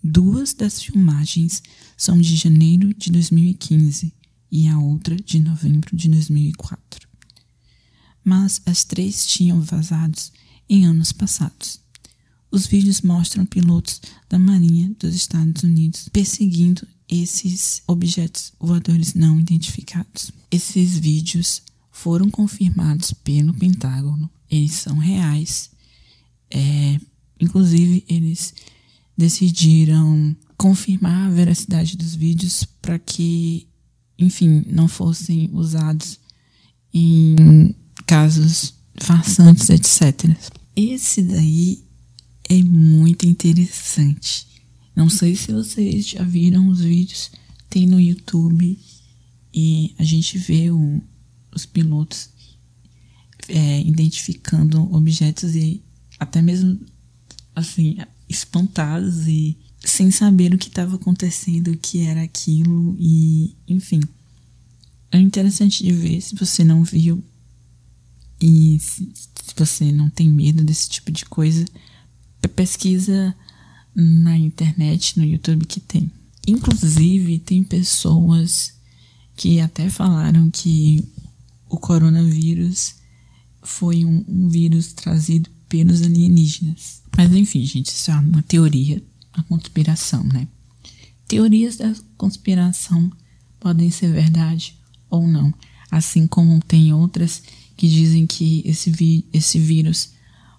Duas 0.02 0.54
das 0.54 0.80
filmagens 0.80 1.62
são 1.96 2.20
de 2.20 2.36
janeiro 2.36 2.94
de 2.94 3.10
2015 3.10 4.12
e 4.50 4.68
a 4.68 4.78
outra 4.78 5.16
de 5.16 5.40
novembro 5.40 5.96
de 5.96 6.08
2004. 6.08 7.08
Mas 8.24 8.60
as 8.66 8.84
três 8.84 9.26
tinham 9.26 9.60
vazados 9.60 10.32
em 10.68 10.86
anos 10.86 11.12
passados. 11.12 11.80
Os 12.50 12.66
vídeos 12.66 13.00
mostram 13.00 13.44
pilotos 13.44 14.00
da 14.28 14.38
Marinha 14.38 14.94
dos 14.98 15.14
Estados 15.14 15.62
Unidos 15.62 16.08
perseguindo 16.12 16.86
esses 17.08 17.82
objetos 17.86 18.52
voadores 18.58 19.14
não 19.14 19.38
identificados. 19.38 20.30
Esses 20.50 20.96
vídeos 20.96 21.62
foram 21.96 22.28
confirmados 22.28 23.10
pelo 23.10 23.54
Pentágono, 23.54 24.30
eles 24.50 24.74
são 24.74 24.98
reais. 24.98 25.70
É, 26.50 27.00
inclusive, 27.40 28.04
eles 28.06 28.52
decidiram 29.16 30.36
confirmar 30.58 31.26
a 31.26 31.30
veracidade 31.30 31.96
dos 31.96 32.14
vídeos 32.14 32.64
para 32.82 32.98
que, 32.98 33.66
enfim, 34.18 34.62
não 34.68 34.86
fossem 34.86 35.48
usados 35.54 36.20
em 36.92 37.74
casos 38.04 38.74
farsantes, 38.98 39.70
etc. 39.70 40.36
Esse 40.76 41.22
daí 41.22 41.82
é 42.46 42.62
muito 42.62 43.26
interessante. 43.26 44.46
Não 44.94 45.08
sei 45.08 45.34
se 45.34 45.50
vocês 45.50 46.08
já 46.08 46.22
viram 46.22 46.68
os 46.68 46.82
vídeos, 46.82 47.30
tem 47.70 47.86
no 47.86 47.98
YouTube 47.98 48.78
e 49.52 49.94
a 49.98 50.04
gente 50.04 50.36
vê 50.36 50.70
o, 50.70 51.02
os 51.56 51.66
pilotos 51.66 52.28
é, 53.48 53.80
identificando 53.80 54.82
objetos 54.94 55.54
e 55.54 55.82
até 56.18 56.40
mesmo 56.42 56.78
assim 57.54 57.96
espantados 58.28 59.26
e 59.26 59.56
sem 59.84 60.10
saber 60.10 60.52
o 60.54 60.58
que 60.58 60.68
estava 60.68 60.96
acontecendo, 60.96 61.70
o 61.70 61.76
que 61.76 62.00
era 62.00 62.22
aquilo 62.22 62.96
e 62.98 63.56
enfim. 63.66 64.00
É 65.10 65.18
interessante 65.18 65.82
de 65.82 65.92
ver 65.92 66.20
se 66.20 66.34
você 66.34 66.64
não 66.64 66.84
viu 66.84 67.22
e 68.40 68.78
se, 68.80 69.08
se 69.14 69.54
você 69.56 69.92
não 69.92 70.10
tem 70.10 70.28
medo 70.28 70.62
desse 70.62 70.88
tipo 70.88 71.10
de 71.10 71.24
coisa. 71.24 71.64
Pesquisa 72.54 73.34
na 73.94 74.36
internet 74.36 75.18
no 75.18 75.24
YouTube 75.24 75.66
que 75.66 75.80
tem. 75.80 76.10
Inclusive 76.46 77.38
tem 77.40 77.62
pessoas 77.62 78.72
que 79.36 79.60
até 79.60 79.90
falaram 79.90 80.50
que 80.50 81.04
o 81.68 81.76
coronavírus 81.78 82.96
foi 83.62 84.04
um, 84.04 84.24
um 84.28 84.48
vírus 84.48 84.92
trazido 84.92 85.50
pelos 85.68 86.02
alienígenas. 86.02 87.02
Mas 87.16 87.32
enfim, 87.34 87.64
gente, 87.64 87.88
isso 87.88 88.10
é 88.10 88.14
uma 88.14 88.42
teoria, 88.42 89.02
uma 89.34 89.44
conspiração, 89.44 90.22
né? 90.24 90.46
Teorias 91.26 91.76
da 91.76 91.92
conspiração 92.16 93.10
podem 93.58 93.90
ser 93.90 94.12
verdade 94.12 94.78
ou 95.10 95.26
não, 95.26 95.52
assim 95.90 96.26
como 96.26 96.60
tem 96.60 96.92
outras 96.92 97.42
que 97.76 97.88
dizem 97.88 98.26
que 98.26 98.62
esse, 98.64 98.90
vi 98.90 99.24
esse 99.32 99.58
vírus 99.58 100.10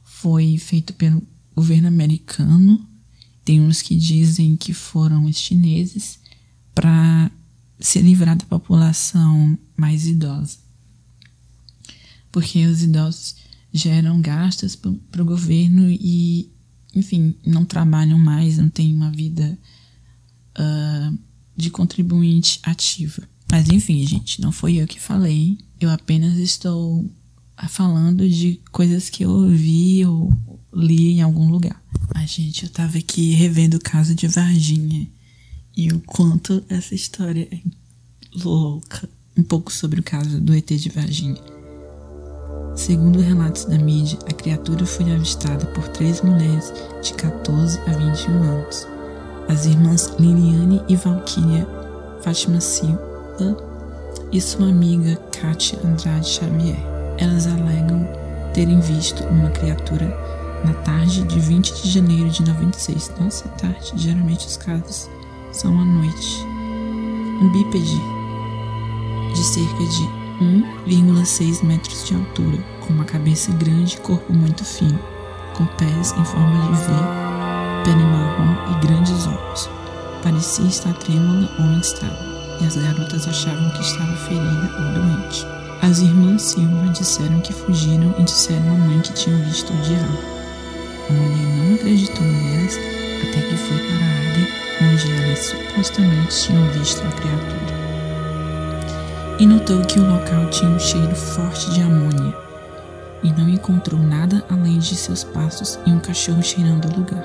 foi 0.04 0.58
feito 0.58 0.94
pelo 0.94 1.24
governo 1.56 1.88
americano. 1.88 2.86
Tem 3.46 3.62
uns 3.62 3.82
que 3.82 3.96
dizem 3.96 4.58
que 4.58 4.74
foram 4.74 5.24
os 5.24 5.38
chineses 5.38 6.20
para 6.76 7.32
se 7.80 8.00
livrar 8.02 8.36
da 8.36 8.46
população 8.46 9.58
mais 9.78 10.06
idosa 10.06 10.67
porque 12.38 12.68
os 12.68 12.84
idosos 12.84 13.36
geram 13.74 14.22
gastos 14.22 14.76
para 14.76 15.24
o 15.24 15.26
governo 15.26 15.90
e, 15.90 16.52
enfim, 16.94 17.34
não 17.44 17.66
trabalham 17.66 18.20
mais, 18.20 18.60
não 18.60 18.70
têm 18.70 18.94
uma 18.94 19.10
vida 19.10 19.58
uh, 20.56 21.18
de 21.56 21.72
contribuinte 21.72 22.60
ativa. 22.62 23.28
Mas 23.52 23.70
enfim, 23.70 24.06
gente, 24.06 24.40
não 24.40 24.52
foi 24.52 24.76
eu 24.76 24.86
que 24.86 25.00
falei, 25.00 25.58
eu 25.82 25.90
apenas 25.90 26.38
estou 26.38 27.10
falando 27.70 28.30
de 28.30 28.62
coisas 28.72 29.10
que 29.10 29.26
eu 29.26 29.32
ouvi 29.32 30.06
ou 30.06 30.32
li 30.72 31.14
em 31.14 31.24
algum 31.24 31.50
lugar. 31.50 31.84
Mas, 32.14 32.30
gente, 32.30 32.66
eu 32.66 32.70
tava 32.70 33.00
aqui 33.00 33.32
revendo 33.32 33.78
o 33.78 33.82
caso 33.82 34.14
de 34.14 34.28
Varginha 34.28 35.08
e 35.76 35.92
o 35.92 36.00
quanto 36.02 36.64
essa 36.70 36.94
história 36.94 37.48
é 37.52 37.60
louca. 38.32 39.10
Um 39.36 39.42
pouco 39.42 39.74
sobre 39.74 40.00
o 40.00 40.04
caso 40.04 40.40
do 40.40 40.54
ET 40.54 40.68
de 40.68 40.90
Varginha. 40.90 41.57
Segundo 42.78 43.20
relatos 43.20 43.66
da 43.66 43.76
mídia, 43.76 44.20
a 44.30 44.34
criatura 44.34 44.86
foi 44.86 45.12
avistada 45.12 45.66
por 45.66 45.88
três 45.88 46.22
mulheres 46.22 46.72
de 47.02 47.12
14 47.16 47.80
a 47.88 47.92
21 47.92 48.44
anos, 48.44 48.88
as 49.50 49.66
irmãs 49.66 50.14
Liliane 50.20 50.84
e 50.88 50.96
Valquíria 50.96 51.68
Fátima 52.22 52.62
Silva 52.62 53.58
e 54.32 54.40
sua 54.40 54.70
amiga 54.70 55.16
Kátia 55.42 55.80
Andrade 55.84 56.28
Xavier. 56.28 56.78
Elas 57.18 57.48
alegam 57.48 58.08
terem 58.54 58.80
visto 58.80 59.24
uma 59.24 59.50
criatura 59.50 60.16
na 60.64 60.74
tarde 60.84 61.24
de 61.24 61.40
20 61.40 61.82
de 61.82 61.90
janeiro 61.90 62.30
de 62.30 62.44
96. 62.44 63.12
Nossa, 63.20 63.48
tarde, 63.50 63.92
geralmente 63.96 64.46
os 64.46 64.56
casos 64.56 65.10
são 65.52 65.72
à 65.82 65.84
noite. 65.84 66.46
Um 67.42 67.52
bípede 67.52 68.00
de 69.34 69.44
cerca 69.44 69.84
de 69.84 70.17
1,6 70.42 71.64
metros 71.64 72.06
de 72.06 72.14
altura, 72.14 72.64
com 72.82 72.94
uma 72.94 73.06
cabeça 73.06 73.52
grande 73.54 73.96
e 73.96 74.02
corpo 74.02 74.32
muito 74.32 74.64
fino, 74.64 75.00
com 75.56 75.66
pés 75.66 76.12
em 76.12 76.26
forma 76.26 76.62
de 76.68 76.78
V, 76.84 76.94
pele 77.84 78.04
marrom 78.04 78.72
e 78.72 78.86
grandes 78.86 79.26
olhos. 79.26 79.68
Parecia 80.22 80.66
estar 80.66 80.94
trêmula 80.94 81.50
ou 81.60 81.66
instável, 81.80 82.18
e 82.62 82.66
as 82.66 82.76
garotas 82.76 83.28
achavam 83.28 83.72
que 83.72 83.82
estava 83.82 84.16
ferida 84.16 84.70
ou 84.78 84.94
doente. 84.94 85.44
As 85.82 86.00
irmãs 86.00 86.42
Silva 86.44 86.90
disseram 86.90 87.40
que 87.42 87.54
fugiram 87.54 88.14
e 88.20 88.24
disseram 88.24 88.76
à 88.76 88.78
mãe 88.78 89.00
que 89.00 89.14
tinham 89.14 89.42
visto 89.44 89.74
o 89.74 89.82
diabo. 89.82 90.18
A 91.10 91.14
mulher 91.14 91.58
não 91.58 91.76
acreditou 91.76 92.26
nelas 92.26 92.78
até 93.24 93.42
que 93.42 93.58
foi 93.58 93.78
para 93.78 94.06
a 94.06 94.10
área 94.30 94.48
onde 94.84 95.12
elas 95.12 95.40
supostamente 95.40 96.44
tinham 96.44 96.68
visto 96.74 97.02
a 97.04 97.12
criatura 97.12 97.77
e 99.40 99.46
notou 99.46 99.82
que 99.84 100.00
o 100.00 100.08
local 100.08 100.50
tinha 100.50 100.72
um 100.72 100.80
cheiro 100.80 101.16
forte 101.16 101.70
de 101.72 101.82
amônia 101.82 102.34
e 103.24 103.32
não 103.34 103.48
encontrou 103.48 104.02
nada 104.02 104.44
além 104.50 104.80
de 104.80 104.96
seus 104.96 105.24
passos 105.24 105.78
e 105.86 105.92
um 105.92 106.00
cachorro 106.00 106.42
cheirando 106.42 106.86
o 106.86 107.00
lugar. 107.00 107.24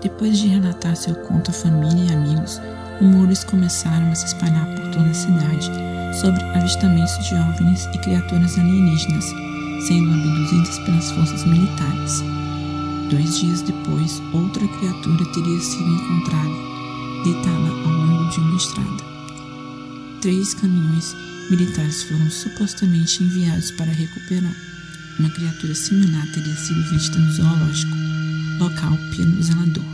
Depois 0.00 0.38
de 0.38 0.48
relatar 0.48 0.96
seu 0.96 1.14
conto 1.14 1.50
à 1.50 1.54
família 1.54 2.10
e 2.10 2.14
amigos, 2.14 2.60
rumores 3.00 3.44
começaram 3.44 4.10
a 4.10 4.14
se 4.14 4.26
espalhar 4.26 4.66
por 4.76 4.90
toda 4.90 5.10
a 5.10 5.14
cidade 5.14 5.70
sobre 6.20 6.42
avistamentos 6.56 7.26
de 7.26 7.34
OVNIs 7.34 7.84
e 7.94 7.98
criaturas 7.98 8.58
alienígenas 8.58 9.26
sendo 9.86 10.12
abduzidas 10.12 10.78
pelas 10.80 11.10
forças 11.10 11.44
militares. 11.44 12.22
Dois 13.10 13.38
dias 13.38 13.62
depois, 13.62 14.20
outra 14.32 14.66
criatura 14.66 15.24
teria 15.32 15.60
sido 15.60 15.88
encontrada, 15.88 17.24
deitada 17.24 17.70
ao 17.84 17.92
longo 17.92 18.30
de 18.30 18.40
uma 18.40 18.56
estrada 18.56 19.07
três 20.20 20.54
caminhões 20.54 21.14
militares 21.50 22.02
foram 22.02 22.30
supostamente 22.30 23.22
enviados 23.22 23.70
para 23.72 23.92
recuperar. 23.92 24.54
uma 25.18 25.30
criatura 25.30 25.74
similar 25.74 26.26
teria 26.32 26.54
sido 26.54 26.90
vista 26.90 27.18
no 27.18 27.32
zoológico 27.32 27.96
local 28.58 28.96
pelo 29.16 29.42
zelador. 29.42 29.84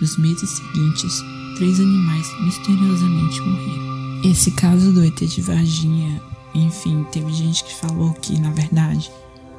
Nos 0.00 0.16
meses 0.18 0.50
seguintes, 0.50 1.22
três 1.56 1.78
animais 1.80 2.26
misteriosamente 2.44 3.40
morreram. 3.40 4.30
Esse 4.30 4.50
caso 4.52 4.92
do 4.92 5.04
ET 5.04 5.18
de 5.18 5.40
Varginha, 5.40 6.20
enfim, 6.54 7.04
teve 7.12 7.32
gente 7.32 7.64
que 7.64 7.74
falou 7.74 8.12
que, 8.14 8.38
na 8.40 8.50
verdade, 8.50 9.10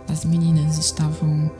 as 0.07 0.25
meninas 0.25 0.77
estavam 0.77 1.51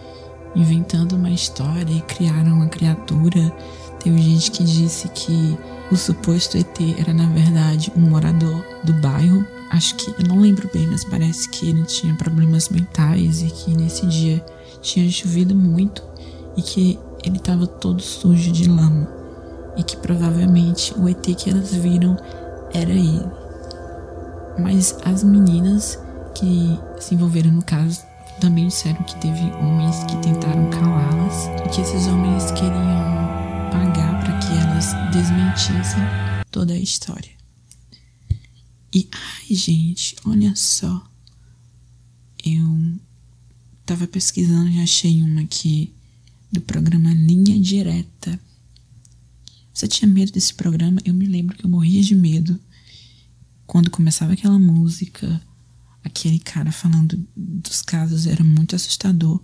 inventando 0.56 1.16
uma 1.16 1.30
história 1.30 1.94
e 1.94 2.02
criaram 2.02 2.54
uma 2.54 2.68
criatura. 2.68 3.54
Teve 4.00 4.22
gente 4.22 4.52
que 4.52 4.64
disse 4.64 5.08
que 5.10 5.58
o 5.92 5.96
suposto 5.96 6.58
ET 6.58 6.78
era, 6.98 7.14
na 7.14 7.28
verdade, 7.28 7.92
um 7.96 8.02
morador 8.02 8.64
do 8.84 8.94
bairro. 8.94 9.46
Acho 9.72 9.96
que, 9.96 10.10
eu 10.12 10.28
não 10.28 10.40
lembro 10.40 10.70
bem, 10.74 10.88
mas 10.88 11.04
parece 11.04 11.50
que 11.50 11.70
ele 11.70 11.84
tinha 11.84 12.14
problemas 12.16 12.70
mentais 12.70 13.42
e 13.42 13.48
que 13.48 13.76
nesse 13.76 14.06
dia 14.06 14.44
tinha 14.82 15.10
chovido 15.10 15.56
muito 15.56 16.04
e 16.56 16.62
que 16.62 17.00
ele 17.24 17.38
estava 17.38 17.68
todo 17.68 18.02
sujo 18.02 18.52
de 18.52 18.70
lama. 18.70 19.08
E 19.76 19.84
que 19.84 19.98
provavelmente 19.98 20.94
o 20.98 21.08
ET 21.08 21.22
que 21.22 21.50
elas 21.50 21.74
viram 21.74 22.18
era 22.74 22.92
ele. 22.92 23.26
Mas 24.60 24.98
as 25.06 25.24
meninas 25.24 26.00
que 26.34 26.80
se 27.00 27.14
envolveram 27.14 27.52
no 27.52 27.64
caso 27.64 28.02
também 28.40 28.68
disseram 28.68 29.04
que 29.04 29.16
teve 29.18 29.52
homens 29.60 30.04
que 30.06 30.18
tentaram 30.18 30.70
calá-las 30.70 31.48
e 31.66 31.70
que 31.70 31.82
esses 31.82 32.08
homens 32.08 32.52
queriam 32.52 33.27
pagar 33.70 34.20
para 34.20 34.38
que 34.40 34.48
elas 34.48 34.94
desmentissem 35.12 36.02
toda 36.52 36.74
a 36.74 36.80
história. 36.80 37.32
E 38.94 39.10
ai, 39.12 39.56
gente, 39.56 40.16
olha 40.26 40.56
só. 40.56 41.06
Eu 42.44 43.00
tava 43.86 44.08
pesquisando 44.08 44.70
e 44.70 44.82
achei 44.82 45.22
uma 45.22 45.42
aqui 45.42 45.94
do 46.52 46.62
programa 46.62 47.14
Linha 47.14 47.60
Direta. 47.60 48.40
Você 49.74 49.88
tinha 49.88 50.10
medo 50.10 50.32
desse 50.32 50.54
programa? 50.54 51.00
Eu 51.06 51.14
me 51.14 51.26
lembro 51.26 51.56
que 51.56 51.66
eu 51.66 51.70
morria 51.70 52.02
de 52.02 52.16
medo 52.16 52.60
quando 53.66 53.92
começava 53.92 54.34
aquela 54.34 54.58
música 54.58 55.42
aquele 56.08 56.40
cara 56.40 56.72
falando 56.72 57.24
dos 57.36 57.82
casos 57.82 58.26
era 58.26 58.44
muito 58.44 58.76
assustador. 58.76 59.42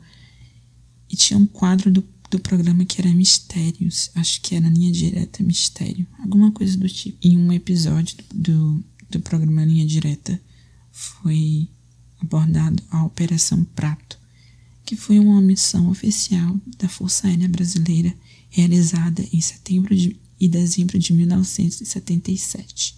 E 1.10 1.16
tinha 1.16 1.38
um 1.38 1.46
quadro 1.46 1.92
do, 1.92 2.04
do 2.34 2.40
programa 2.40 2.84
que 2.84 3.00
era 3.00 3.14
Mistérios, 3.14 4.10
acho 4.16 4.42
que 4.42 4.56
era 4.56 4.68
Linha 4.68 4.92
Direta 4.92 5.44
Mistério, 5.44 6.08
alguma 6.18 6.52
coisa 6.52 6.76
do 6.76 6.90
tipo. 6.90 7.16
Em 7.22 7.38
um 7.38 7.54
episódio 7.54 8.18
do, 8.34 8.84
do 9.08 9.20
programa 9.20 9.64
Linha 9.64 9.86
Direta 9.86 10.42
foi 10.92 11.70
abordado 12.20 12.82
a 12.90 13.06
Operação 13.06 13.64
Prato, 13.76 14.18
que 14.84 14.96
foi 14.96 15.20
uma 15.20 15.40
missão 15.42 15.92
oficial 15.92 16.60
da 16.80 16.90
Força 16.90 17.28
Aérea 17.28 17.48
Brasileira 17.48 18.12
realizada 18.50 19.24
em 19.32 19.40
setembro 19.40 19.96
de, 19.96 20.20
e 20.40 20.50
dezembro 20.50 20.98
de 20.98 21.14
1977 21.14 22.96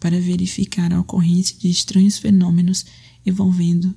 para 0.00 0.18
verificar 0.18 0.90
a 0.90 1.00
ocorrência 1.00 1.54
de 1.58 1.68
estranhos 1.68 2.16
fenômenos 2.16 2.86
envolvendo, 3.26 3.94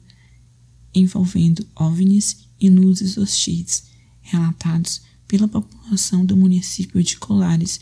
envolvendo 0.93 1.65
OVNIs 1.73 2.49
e 2.59 2.69
luzes 2.69 3.17
hostis, 3.17 3.87
relatados 4.27 5.01
pela 5.27 5.47
população 5.47 6.25
do 6.25 6.37
município 6.37 7.03
de 7.03 7.17
Colares, 7.17 7.79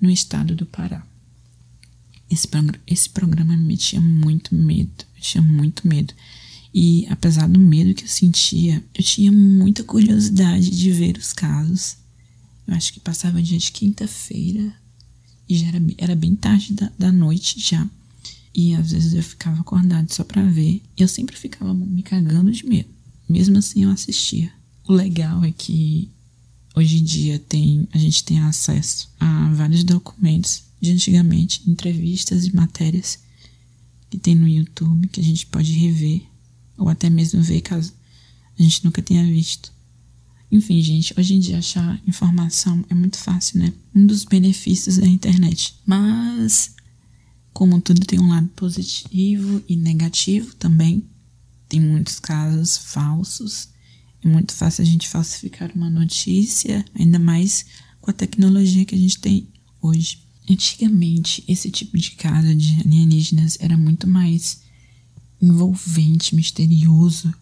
no 0.00 0.10
estado 0.10 0.54
do 0.54 0.66
Pará. 0.66 1.04
Esse, 2.30 2.48
esse 2.86 3.08
programa 3.10 3.56
me 3.56 3.64
metia 3.64 4.00
muito 4.00 4.54
medo, 4.54 5.04
eu 5.16 5.22
tinha 5.22 5.42
muito 5.42 5.86
medo. 5.86 6.12
E 6.72 7.06
apesar 7.08 7.48
do 7.48 7.58
medo 7.58 7.94
que 7.94 8.04
eu 8.04 8.08
sentia, 8.08 8.84
eu 8.94 9.02
tinha 9.04 9.30
muita 9.30 9.84
curiosidade 9.84 10.70
de 10.70 10.90
ver 10.90 11.16
os 11.16 11.32
casos. 11.32 11.96
Eu 12.66 12.74
acho 12.74 12.92
que 12.92 13.00
passava 13.00 13.42
dia 13.42 13.58
de 13.58 13.70
quinta-feira 13.70 14.74
e 15.48 15.56
já 15.56 15.68
era, 15.68 15.82
era 15.98 16.16
bem 16.16 16.34
tarde 16.34 16.72
da, 16.72 16.90
da 16.98 17.12
noite 17.12 17.60
já. 17.60 17.88
E 18.52 18.74
às 18.74 18.90
vezes 18.90 19.14
eu 19.14 19.22
ficava 19.22 19.60
acordado 19.60 20.12
só 20.12 20.24
para 20.24 20.42
ver. 20.42 20.82
E 20.96 21.02
eu 21.02 21.08
sempre 21.08 21.36
ficava 21.36 21.72
me 21.72 22.02
cagando 22.02 22.50
de 22.50 22.66
medo. 22.66 22.88
Mesmo 23.28 23.58
assim 23.58 23.84
eu 23.84 23.90
assistia. 23.90 24.52
O 24.86 24.92
legal 24.92 25.42
é 25.44 25.50
que 25.50 26.10
hoje 26.74 26.98
em 26.98 27.04
dia 27.04 27.38
tem, 27.38 27.88
a 27.92 27.98
gente 27.98 28.22
tem 28.24 28.40
acesso 28.40 29.08
a 29.18 29.50
vários 29.54 29.82
documentos 29.84 30.64
de 30.80 30.90
antigamente, 30.90 31.62
entrevistas 31.66 32.44
e 32.44 32.54
matérias 32.54 33.18
que 34.10 34.18
tem 34.18 34.34
no 34.34 34.46
YouTube 34.46 35.08
que 35.08 35.20
a 35.20 35.24
gente 35.24 35.46
pode 35.46 35.72
rever 35.72 36.22
ou 36.76 36.88
até 36.88 37.08
mesmo 37.08 37.42
ver 37.42 37.60
caso 37.62 37.92
a 38.58 38.62
gente 38.62 38.84
nunca 38.84 39.02
tenha 39.02 39.24
visto. 39.24 39.72
Enfim, 40.50 40.80
gente, 40.80 41.12
hoje 41.18 41.34
em 41.34 41.40
dia 41.40 41.58
achar 41.58 42.00
informação 42.06 42.84
é 42.88 42.94
muito 42.94 43.18
fácil, 43.18 43.58
né? 43.58 43.72
Um 43.94 44.06
dos 44.06 44.24
benefícios 44.24 44.98
da 44.98 45.06
internet. 45.06 45.74
Mas, 45.84 46.76
como 47.52 47.80
tudo 47.80 48.06
tem 48.06 48.20
um 48.20 48.28
lado 48.28 48.46
positivo 48.48 49.62
e 49.68 49.74
negativo 49.74 50.54
também, 50.54 51.02
tem 51.68 51.80
muitos 51.80 52.20
casos 52.20 52.76
falsos. 52.76 53.68
É 54.24 54.28
muito 54.28 54.54
fácil 54.54 54.82
a 54.82 54.86
gente 54.86 55.08
falsificar 55.08 55.70
uma 55.74 55.90
notícia, 55.90 56.84
ainda 56.94 57.18
mais 57.18 57.66
com 58.00 58.10
a 58.10 58.14
tecnologia 58.14 58.84
que 58.84 58.94
a 58.94 58.98
gente 58.98 59.18
tem 59.18 59.46
hoje. 59.82 60.18
Antigamente, 60.48 61.44
esse 61.46 61.70
tipo 61.70 61.98
de 61.98 62.12
caso 62.12 62.54
de 62.54 62.80
alienígenas 62.80 63.58
era 63.60 63.76
muito 63.76 64.06
mais 64.06 64.62
envolvente, 65.40 66.34
misterioso 66.34 67.32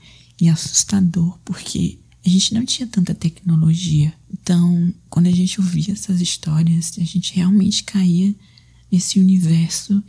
e 0.41 0.49
assustador, 0.49 1.39
porque 1.45 1.99
a 2.25 2.29
gente 2.29 2.53
não 2.53 2.65
tinha 2.65 2.87
tanta 2.87 3.15
tecnologia. 3.15 4.13
Então, 4.33 4.93
quando 5.09 5.27
a 5.27 5.33
gente 5.33 5.61
ouvia 5.61 5.93
essas 5.93 6.21
histórias, 6.21 6.93
a 6.99 7.05
gente 7.05 7.35
realmente 7.35 7.85
caía 7.85 8.35
nesse 8.91 9.21
universo 9.21 10.03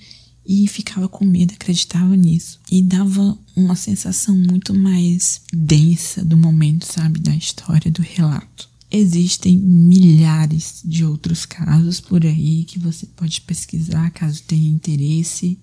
e 0.46 0.68
ficava 0.68 1.08
com 1.08 1.26
medo, 1.26 1.54
acreditava 1.54 2.16
nisso. 2.16 2.60
E 2.70 2.82
dava 2.82 3.38
uma 3.56 3.76
sensação 3.76 4.38
muito 4.38 4.74
mais 4.74 5.42
densa 5.54 6.24
do 6.24 6.38
momento, 6.38 6.86
sabe, 6.86 7.20
da 7.20 7.36
história, 7.36 7.90
do 7.90 8.02
relato. 8.02 8.70
Existem 8.92 9.58
milhares 9.58 10.82
de 10.86 11.04
outros 11.04 11.46
casos 11.46 12.00
por 12.00 12.24
aí 12.26 12.64
que 12.66 12.78
você 12.78 13.08
pode 13.08 13.42
pesquisar 13.42 14.12
caso 14.12 14.44
tenha 14.44 14.70
interesse. 14.70 15.60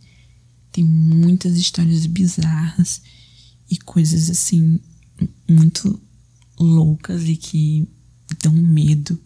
Tem 0.72 0.84
muitas 0.84 1.56
histórias 1.56 2.06
bizarras 2.06 3.02
e 3.70 3.76
coisas 3.76 4.30
assim 4.30 4.80
muito 5.48 6.00
loucas 6.58 7.28
e 7.28 7.36
que 7.36 7.86
dão 8.42 8.52
medo. 8.52 9.18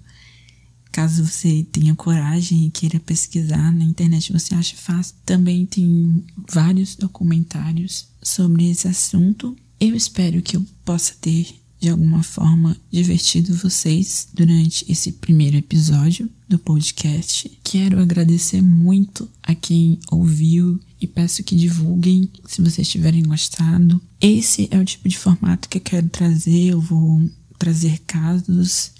Caso 0.94 1.24
você 1.24 1.66
tenha 1.72 1.92
coragem 1.96 2.66
e 2.66 2.70
queira 2.70 3.00
pesquisar 3.00 3.72
na 3.72 3.83
internet, 3.83 4.33
você 4.33 4.54
acha 4.54 4.76
fácil. 4.76 5.16
Também 5.26 5.66
tem 5.66 6.24
vários 6.48 6.94
documentários 6.94 8.07
sobre 8.22 8.70
esse 8.70 8.87
assunto. 8.87 9.57
Eu 9.80 9.96
espero 9.96 10.40
que 10.40 10.57
eu 10.57 10.64
possa 10.85 11.12
ter, 11.20 11.48
de 11.80 11.88
alguma 11.88 12.22
forma, 12.22 12.76
divertido 12.92 13.57
vocês 13.57 14.28
durante 14.33 14.85
esse 14.88 15.11
primeiro 15.11 15.57
episódio 15.57 16.30
do 16.48 16.61
podcast. 16.61 17.50
Quero 17.64 17.98
agradecer 17.98 18.62
muito 18.62 19.28
a 19.42 19.52
quem 19.52 19.98
ouviu 20.12 20.78
e 21.00 21.09
peço 21.09 21.42
que 21.42 21.57
divulguem 21.57 22.30
se 22.46 22.62
vocês 22.62 22.88
tiverem 22.88 23.24
gostado. 23.24 24.00
Esse 24.20 24.68
é 24.70 24.78
o 24.78 24.85
tipo 24.85 25.09
de 25.09 25.18
formato 25.18 25.68
que 25.68 25.78
eu 25.78 25.83
quero 25.83 26.09
trazer. 26.09 26.66
Eu 26.66 26.80
vou 26.80 27.28
trazer 27.59 27.98
casos, 28.07 28.92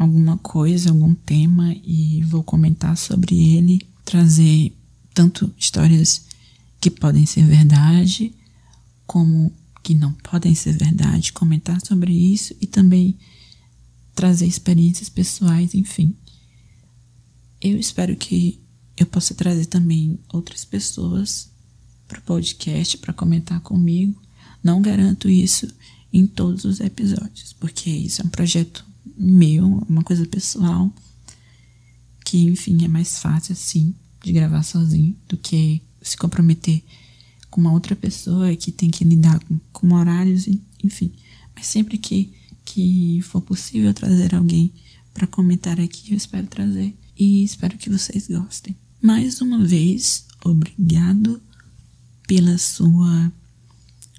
alguma 0.00 0.38
coisa, 0.38 0.88
algum 0.88 1.14
tema 1.14 1.74
e 1.84 2.22
vou 2.22 2.42
comentar 2.42 2.96
sobre 2.96 3.38
ele, 3.54 3.86
trazer 4.02 4.74
tanto 5.12 5.52
histórias 5.58 6.24
que 6.80 6.90
podem 6.90 7.26
ser 7.26 7.44
verdade, 7.44 8.34
como 9.06 9.52
que 9.82 9.94
não 9.94 10.10
podem 10.14 10.54
ser 10.54 10.72
verdade, 10.78 11.34
comentar 11.34 11.84
sobre 11.84 12.14
isso 12.14 12.56
e 12.62 12.66
também 12.66 13.14
trazer 14.14 14.46
experiências 14.46 15.10
pessoais, 15.10 15.74
enfim. 15.74 16.16
Eu 17.60 17.78
espero 17.78 18.16
que 18.16 18.58
eu 18.96 19.04
possa 19.04 19.34
trazer 19.34 19.66
também 19.66 20.18
outras 20.32 20.64
pessoas 20.64 21.50
para 22.08 22.20
o 22.20 22.22
podcast 22.22 22.96
para 22.96 23.12
comentar 23.12 23.60
comigo. 23.60 24.18
Não 24.64 24.80
garanto 24.80 25.28
isso 25.28 25.68
em 26.10 26.26
todos 26.26 26.64
os 26.64 26.80
episódios, 26.80 27.52
porque 27.52 27.90
isso 27.90 28.22
é 28.22 28.24
um 28.24 28.30
projeto 28.30 28.88
meu, 29.16 29.84
uma 29.88 30.02
coisa 30.02 30.26
pessoal, 30.26 30.92
que 32.24 32.44
enfim 32.44 32.84
é 32.84 32.88
mais 32.88 33.18
fácil 33.18 33.52
assim 33.52 33.94
de 34.22 34.32
gravar 34.32 34.62
sozinho 34.62 35.16
do 35.28 35.36
que 35.36 35.82
se 36.02 36.16
comprometer 36.16 36.82
com 37.50 37.60
uma 37.60 37.72
outra 37.72 37.96
pessoa 37.96 38.54
que 38.54 38.70
tem 38.70 38.90
que 38.90 39.04
lidar 39.04 39.40
com, 39.44 39.58
com 39.72 39.94
horários, 39.94 40.46
enfim. 40.82 41.12
Mas 41.54 41.66
sempre 41.66 41.98
que, 41.98 42.32
que 42.64 43.20
for 43.22 43.40
possível 43.40 43.92
trazer 43.92 44.34
alguém 44.34 44.72
para 45.12 45.26
comentar 45.26 45.80
aqui, 45.80 46.12
eu 46.12 46.16
espero 46.16 46.46
trazer 46.46 46.94
e 47.18 47.42
espero 47.42 47.76
que 47.76 47.90
vocês 47.90 48.28
gostem. 48.28 48.76
Mais 49.02 49.40
uma 49.40 49.64
vez, 49.64 50.26
obrigado 50.44 51.42
pela 52.26 52.56
sua 52.58 53.32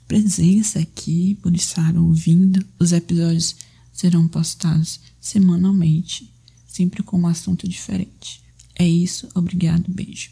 presença 0.08 0.80
aqui, 0.80 1.36
por 1.41 1.56
estar 1.56 1.96
ouvindo. 1.96 2.65
Os 2.78 2.91
episódios 2.91 3.56
serão 4.02 4.28
postados 4.28 5.00
semanalmente, 5.20 6.34
sempre 6.66 7.04
com 7.04 7.20
um 7.20 7.28
assunto 7.28 7.68
diferente. 7.68 8.42
É 8.76 8.88
isso, 8.88 9.30
obrigado, 9.36 9.84
beijo. 9.88 10.30